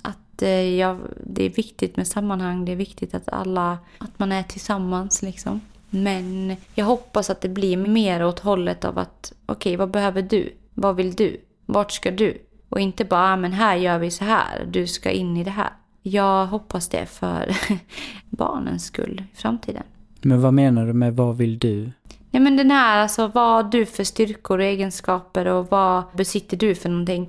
[0.02, 4.32] Att eh, jag, det är viktigt med sammanhang, det är viktigt att alla, att man
[4.32, 5.60] är tillsammans liksom.
[5.94, 10.52] Men jag hoppas att det blir mer åt hållet av att okej, vad behöver du?
[10.74, 11.40] Vad vill du?
[11.66, 12.38] Vart ska du?
[12.68, 15.50] Och inte bara, ah, men här gör vi så här, du ska in i det
[15.50, 15.70] här.
[16.02, 17.56] Jag hoppas det för
[18.30, 19.82] barnens skull i framtiden.
[20.20, 21.90] Men vad menar du med vad vill du?
[22.30, 26.56] Ja men den här, alltså vad har du för styrkor och egenskaper och vad besitter
[26.56, 27.28] du för någonting?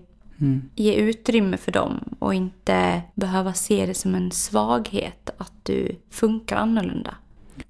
[0.76, 6.56] Ge utrymme för dem och inte behöva se det som en svaghet att du funkar
[6.56, 7.16] annorlunda.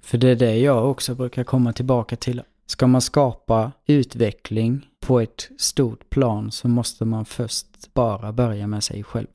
[0.00, 2.42] För det är det jag också brukar komma tillbaka till.
[2.66, 8.84] Ska man skapa utveckling på ett stort plan så måste man först bara börja med
[8.84, 9.26] sig själv.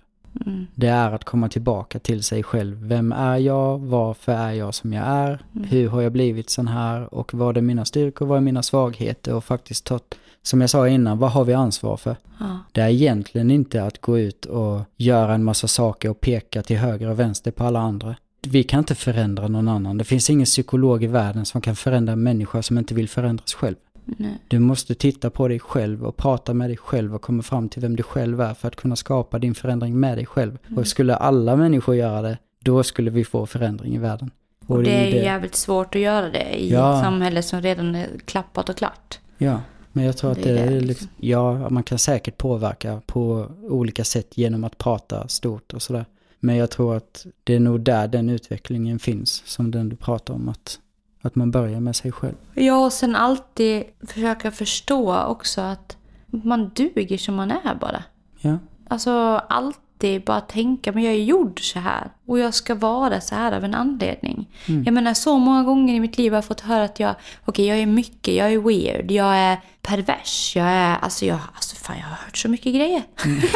[0.76, 2.88] Det är att komma tillbaka till sig själv.
[2.88, 3.80] Vem är jag?
[3.80, 5.46] Varför är jag som jag är?
[5.54, 7.14] Hur har jag blivit sån här?
[7.14, 8.26] Och vad är mina styrkor?
[8.26, 9.36] Vad är mina svagheter?
[9.36, 10.00] Och faktiskt ta,
[10.42, 12.16] som jag sa innan, vad har vi ansvar för?
[12.40, 12.60] Ja.
[12.72, 16.78] Det är egentligen inte att gå ut och göra en massa saker och peka till
[16.78, 18.16] höger och vänster på alla andra.
[18.48, 19.98] Vi kan inte förändra någon annan.
[19.98, 23.54] Det finns ingen psykolog i världen som kan förändra en människa som inte vill förändras
[23.54, 23.76] själv.
[24.06, 24.38] Nej.
[24.48, 27.82] Du måste titta på dig själv och prata med dig själv och komma fram till
[27.82, 30.58] vem du själv är för att kunna skapa din förändring med dig själv.
[30.76, 34.32] Och skulle alla människor göra det, då skulle vi få förändring i världen.
[34.68, 36.96] Och det är det- jävligt svårt att göra det i Ja.
[36.98, 39.20] ett samhälle som redan är klappat och klart.
[39.38, 39.62] Ja,
[39.92, 43.48] men jag tror att Det är är det, liksom, ja, man kan säkert påverka på
[43.62, 46.06] olika sätt genom att prata stort och sådär.
[46.40, 50.34] Men jag tror att det är nog där den utvecklingen finns, som den du pratar
[50.34, 50.80] om, att,
[51.22, 52.36] att man börjar med sig själv.
[52.54, 58.04] Ja, och sen alltid försöka förstå också att man duger som man är bara.
[58.40, 58.58] Ja,
[58.90, 59.12] Alltså
[60.00, 62.10] alltid bara tänka, men jag är gjord så här.
[62.26, 64.48] Och jag ska vara så här av en anledning.
[64.86, 67.66] Jag menar så många gånger i mitt liv har jag fått höra att jag, okej
[67.66, 71.98] jag är mycket, jag är weird, jag är pervers, jag är, alltså jag, alltså fan
[71.98, 73.04] jag har hört så mycket grejer.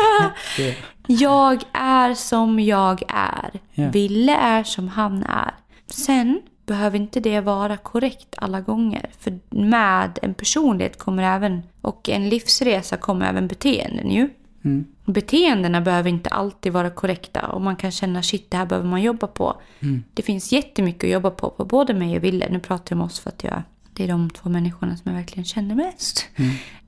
[0.58, 0.76] det,
[1.08, 3.52] Jag är som jag är.
[3.74, 3.90] Ja.
[3.90, 5.54] Ville är som han är.
[5.88, 9.10] Sen behöver inte det vara korrekt alla gånger.
[9.20, 14.30] För med en personlighet kommer även, och en livsresa kommer även beteenden ju.
[14.66, 18.90] mm, Beteendena behöver inte alltid vara korrekta och man kan känna shit det här behöver
[18.90, 19.62] man jobba på.
[20.14, 22.50] Det finns jättemycket att jobba på på både mig och Ville.
[22.50, 23.62] Nu pratar jag om oss för att jag,
[23.94, 26.26] det är de två människorna som jag verkligen känner mest.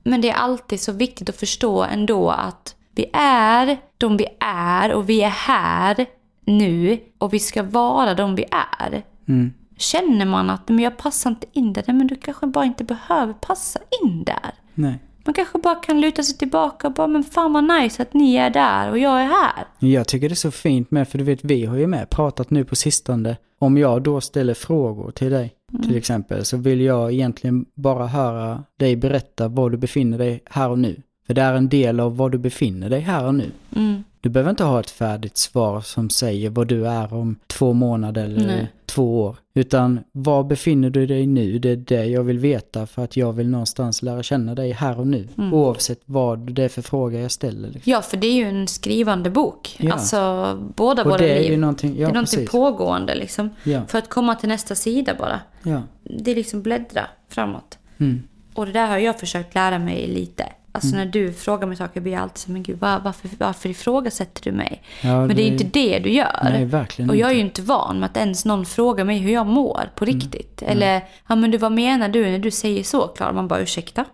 [0.02, 4.92] Men det är alltid så viktigt att förstå ändå att vi är de vi är
[4.92, 6.06] och vi är här
[6.44, 9.02] nu och vi ska vara de vi är.
[9.28, 12.84] mm, Känner man att men jag passar inte in där, men du kanske bara inte
[12.84, 14.54] behöver passa in där.
[14.74, 14.98] nej.
[15.26, 18.34] Man kanske bara kan luta sig tillbaka och bara, men fan vad nice att ni
[18.34, 19.66] är där och jag är här.
[19.78, 22.50] Jag tycker det är så fint med, för du vet vi har ju med pratat
[22.50, 25.52] nu på sistone, om jag då ställer frågor till dig
[25.82, 30.70] till exempel, så vill jag egentligen bara höra dig berätta var du befinner dig här
[30.70, 31.02] och nu.
[31.26, 33.50] För det är en del av var du befinner dig här och nu.
[33.76, 34.04] Mm.
[34.20, 38.24] Du behöver inte ha ett färdigt svar som säger vad du är om två månader
[38.24, 38.72] eller Nej.
[38.86, 39.36] två år.
[39.54, 41.58] Utan var befinner du dig nu?
[41.58, 44.98] Det är det jag vill veta för att jag vill någonstans lära känna dig här
[45.00, 45.28] och nu.
[45.38, 45.54] Mm.
[45.54, 47.68] Oavsett vad det är för fråga jag ställer.
[47.68, 47.92] Liksom.
[47.92, 49.76] Ja, för det är ju en skrivande bok.
[49.78, 49.92] Ja.
[49.92, 51.50] Alltså, båda Och våra det är liv.
[51.50, 52.50] ju någonting, det ja är någonting precis.
[52.50, 53.50] pågående liksom.
[53.64, 55.40] Ja, För att komma till nästa sida bara.
[55.62, 55.82] ja.
[56.02, 57.78] Det är liksom bläddra framåt.
[57.98, 58.22] Mm.
[58.54, 60.44] Och det där har jag försökt lära mig lite.
[60.76, 63.68] Alltså när du frågar mig saker blir jag alltid så men gud var, varför, varför
[63.68, 64.82] ifrågasätter du mig?
[65.02, 66.40] Ja, men det är inte det du gör.
[66.42, 69.32] Nej, verkligen och jag är ju inte van med att ens någon frågar mig hur
[69.32, 70.14] jag mår på Mm.
[70.20, 70.62] riktigt.
[70.62, 73.32] Eller, ja men du vad menar du när du säger så Klara?
[73.32, 74.04] Man bara ursäkta?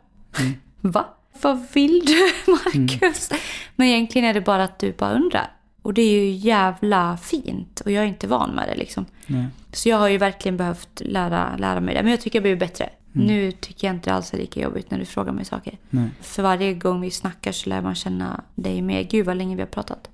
[0.41, 0.53] Mm.
[0.81, 1.05] Va?
[1.43, 3.31] Vad vill du Marcus?
[3.77, 5.51] Men egentligen är det bara att du bara undrar.
[5.83, 7.81] Och det är ju jävla fint.
[7.81, 9.07] Och jag är inte van med det liksom.
[9.27, 9.47] Nej.
[9.73, 12.03] Så jag har ju verkligen behövt lära, lära mig det.
[12.03, 12.89] Men jag tycker jag blir bättre.
[13.13, 15.79] Nu tycker jag inte alls det är lika jobbigt när du frågar mig saker.
[15.91, 16.09] Nej.
[16.21, 19.03] För varje gång vi snackar så lär man känna dig mer.
[19.03, 20.09] Gud vad länge vi har pratat.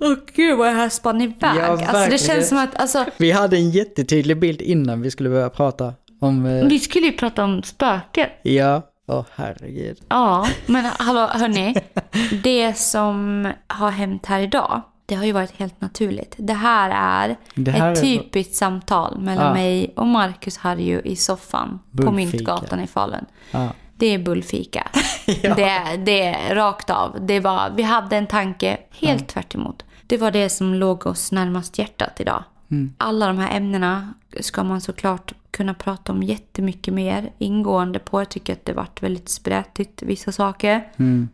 [0.00, 1.36] Åh gud vad det här spann iväg.
[1.42, 5.28] Ja, alltså, det känns som att, alltså, Vi hade en jättetydlig bild innan vi skulle
[5.28, 6.46] börja prata om...
[6.46, 8.28] Eh, vi skulle ju prata om spöken.
[8.42, 10.00] ja, åh herregud.
[10.08, 11.74] Ja, men hallå hörni.
[12.42, 16.34] Det som har hänt här idag, det har ju varit helt naturligt.
[16.38, 19.52] Det här är Det här ett är- typiskt samtal mellan Ja.
[19.54, 22.12] mig och Marcus Harju i soffan på Bullfika.
[22.12, 23.24] Myntgatan i Falun.
[23.50, 23.68] Ja.
[23.96, 24.88] Det är bullfika.
[25.42, 27.16] det, det är rakt av.
[27.20, 29.84] Det var, vi hade en tanke helt tvärt emot.
[30.06, 32.44] Det var det som låg oss närmast hjärtat idag.
[32.98, 38.20] Alla de här ämnena ska man såklart kunna prata om jättemycket mer ingående på.
[38.20, 40.88] Jag tycker att det varit väldigt sprätigt vissa saker.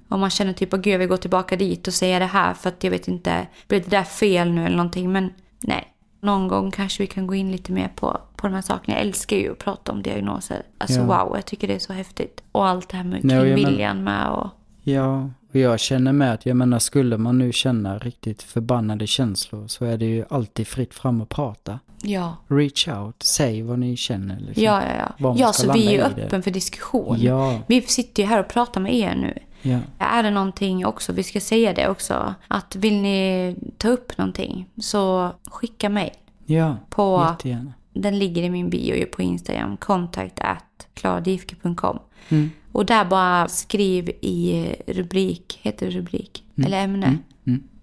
[0.09, 2.55] Om man känner typ, att gud jag vill gå tillbaka dit och säga det här
[2.55, 5.12] för att jag vet inte, blev det där fel nu eller någonting?
[5.12, 5.93] Men nej.
[6.20, 8.97] Någon gång kanske vi kan gå in lite mer på, på de här sakerna.
[8.97, 10.62] Jag älskar ju att prata om diagnoser.
[10.79, 11.05] Alltså Ja.
[11.24, 12.43] wow, jag tycker det är så häftigt.
[12.53, 14.49] Och allt det här med och men- kringviljan med och...
[14.89, 19.66] Ja, och jag känner med att jag menar skulle man nu känna riktigt förbannade känslor
[19.66, 21.78] så är det ju alltid fritt fram att prata.
[22.03, 22.37] Ja.
[22.49, 24.41] Reach out, säg vad ni känner.
[24.41, 24.64] Liksom.
[24.64, 25.34] Ja, ja, ja.
[25.39, 27.16] Ja, så vi är ju öppen för diskussion.
[27.20, 27.59] Ja.
[27.66, 29.39] Vi sitter ju här och pratar med er nu.
[29.62, 34.18] Ja, Är det någonting också, vi ska säga det också, att vill ni ta upp
[34.18, 36.11] någonting så skicka mejl.
[36.47, 37.72] ja På- jättegärna.
[37.93, 41.99] Den ligger i min bio på Instagram, contact at klaradifke.com.
[42.28, 42.51] Mm.
[42.77, 46.45] Och där bara skriv i rubrik, heter det rubrik?
[46.59, 46.66] Mm.
[46.66, 47.18] Eller ämne.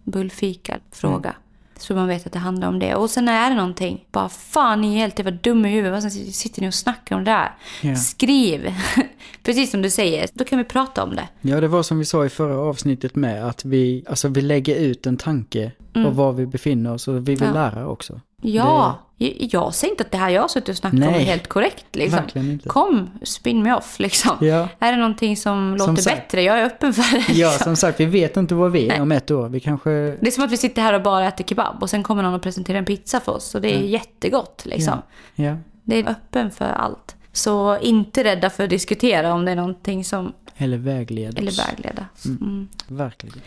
[0.04, 1.36] Bullfika, fråga.
[1.78, 2.96] Så man vet att det handlar om det.
[2.96, 6.04] Och sen är det någonting, bara fan ni är helt jävla dumma i huvudet.
[6.04, 7.52] Vad sitter ni och snackar om det där?
[7.82, 7.96] Ja.
[7.96, 8.74] Skriv!
[9.44, 11.28] Precis som du säger, då kan vi prata om det.
[11.41, 14.76] Ja, det var som vi sa i förra avsnittet med att vi, alltså vi lägger
[14.76, 15.72] ut en tanke
[16.06, 17.56] och var vi befinner oss och vi vill Mm.
[17.56, 17.62] Ja.
[17.62, 18.22] lära också.
[18.41, 19.00] Ja,
[19.40, 21.24] jag, säger inte att det här jag har suttit och snackat om är Nej.
[21.24, 21.86] helt korrekt.
[21.92, 22.60] Liksom.
[22.68, 24.38] Kom, spin me off liksom.
[24.42, 24.68] Ja.
[24.80, 26.16] Är det någonting som, låter sagt.
[26.16, 27.34] bättre, jag är öppen för det.
[27.34, 27.64] Ja, liksom.
[27.64, 29.02] som sagt, vi vet inte vad vi är Nej.
[29.02, 29.50] om ett år.
[29.50, 29.90] Vi kanske...
[29.90, 32.34] Det är som att vi sitter här och bara äter kebab och sen kommer någon
[32.34, 33.56] och presenterar en pizza för oss.
[33.56, 35.02] Och det är jättegott liksom.
[35.36, 37.16] Ja, Det är öppen för allt.
[37.32, 40.34] Så inte rädda för att diskutera om det är någonting som...
[40.58, 42.06] eller vägled Eller vägleda.
[42.26, 42.68] Mm.
[42.88, 43.42] Verkligen.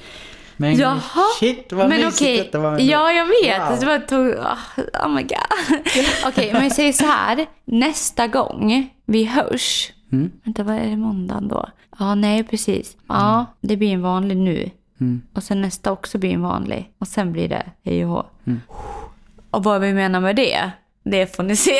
[0.57, 1.01] Men Jaha,
[1.41, 2.37] shit vad men mysigt okej.
[2.37, 2.79] detta var.
[2.79, 3.71] Ja, jag vet.
[3.71, 3.81] Wow.
[3.81, 4.27] Det bara tog...
[4.29, 4.59] Oh,
[5.05, 5.79] oh my god.
[6.27, 7.47] okej, men jag säger så här.
[7.65, 9.93] Nästa gång vi hörs...
[10.13, 10.31] Mm.
[10.45, 11.69] Vänta, vad är det måndagen då?
[11.99, 12.97] Ja, nej precis.
[13.07, 14.71] Ja, det blir en vanlig nu.
[15.01, 15.23] Mm.
[15.35, 16.91] Och sen nästa också blir en vanlig.
[16.99, 18.27] Och sen blir det hej och hå.
[18.47, 18.61] Mm.
[19.51, 20.71] Och vad vi menar med det,
[21.03, 21.79] det får ni se.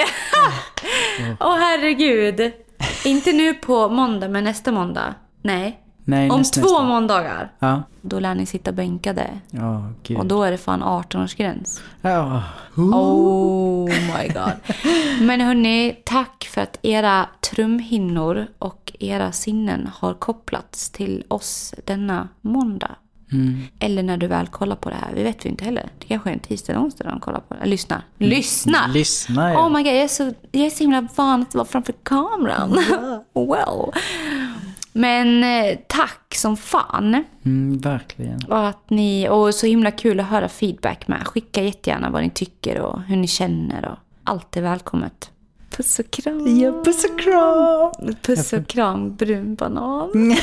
[1.41, 2.53] Åh herregud.
[3.05, 5.15] Inte nu på måndag, men nästa måndag.
[5.43, 5.81] Nej.
[6.09, 6.83] Nej, Om två nästa.
[6.85, 7.83] måndagar, Ja.
[8.03, 9.31] då lär ni sitta bänkade.
[10.03, 10.19] Gud.
[10.19, 11.81] Och då är det fan 18-årsgräns.
[12.03, 12.43] Ja.
[12.77, 14.75] Oh my god.
[15.21, 22.29] Men hörni, tack för att era trumhinnor och era sinnen har kopplats till oss denna
[22.41, 22.91] måndag.
[23.33, 23.61] Mm.
[23.79, 25.13] Eller när du väl kollar på det här.
[25.15, 25.89] Vi vet ju inte heller.
[25.99, 27.67] Det kanske är en tisdag eller onsdag när de kollar på det.
[27.67, 28.03] Lyssnar.
[28.19, 28.89] Lyssnar!
[28.89, 29.67] Lyssna ja.
[29.67, 32.71] Oh my god, jag är så, jag är så himla van att vara framför kameran.
[33.35, 33.93] well.
[34.97, 37.25] Men eh, tack som fan.
[37.45, 38.45] Mm, verkligen.
[38.49, 41.27] Och, att ni, och så himla kul att höra feedback med.
[41.27, 43.89] Skicka jättegärna vad ni tycker och hur ni känner.
[43.89, 45.31] Och allt är välkommet.
[45.71, 46.61] Puss och kram.
[46.61, 48.15] Ja, puss och kram.
[48.23, 50.11] Puss och kram, brun banan.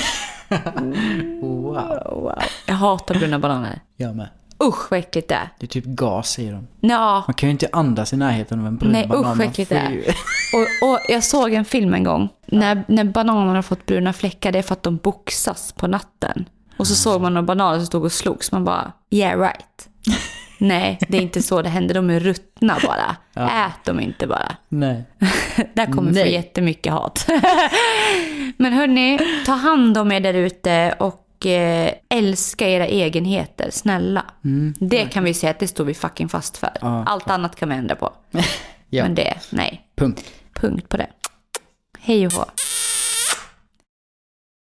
[1.42, 1.74] Wow.
[2.10, 2.40] Wow.
[2.68, 3.80] Jag hatar bruna bananer.
[3.98, 4.28] Jag med.
[4.64, 5.50] Usch vad äckligt det är.
[5.60, 6.68] Det är typ gas i dem.
[6.80, 9.22] Ja, Man kan ju inte andas i närheten av en brun Nej, banan.
[9.22, 9.98] usch, Man vad äckligt det är.
[10.54, 12.30] och, och jag såg en film en gång.
[12.46, 16.46] När, när bananerna har fått bruna fläckar, det är för att de boxas på natten.
[16.78, 18.52] Och så såg man några bananer som stod och slogs.
[18.52, 19.90] Man bara, yeah right.
[20.58, 21.96] Nej, det är inte så det händer.
[21.96, 23.16] De är ruttna bara.
[23.66, 24.56] Ät dem inte bara.
[24.70, 25.04] Nej.
[25.74, 26.34] Där kommer få Nej.
[26.34, 27.28] jättemycket hat.
[28.58, 33.70] Men hörni, ta hand om er där ute och eh, älska era egenheter.
[33.72, 34.26] Snälla.
[34.80, 36.70] det kan vi säga att det står vi fucking fast för.
[36.82, 37.04] Ja.
[37.06, 38.14] Allt annat kan vi ändra på.
[38.90, 39.04] Ja.
[39.04, 39.88] Men det, nej.
[39.96, 40.24] Punkt.
[40.54, 41.08] Punkt på det.
[42.00, 42.46] Hej och hå.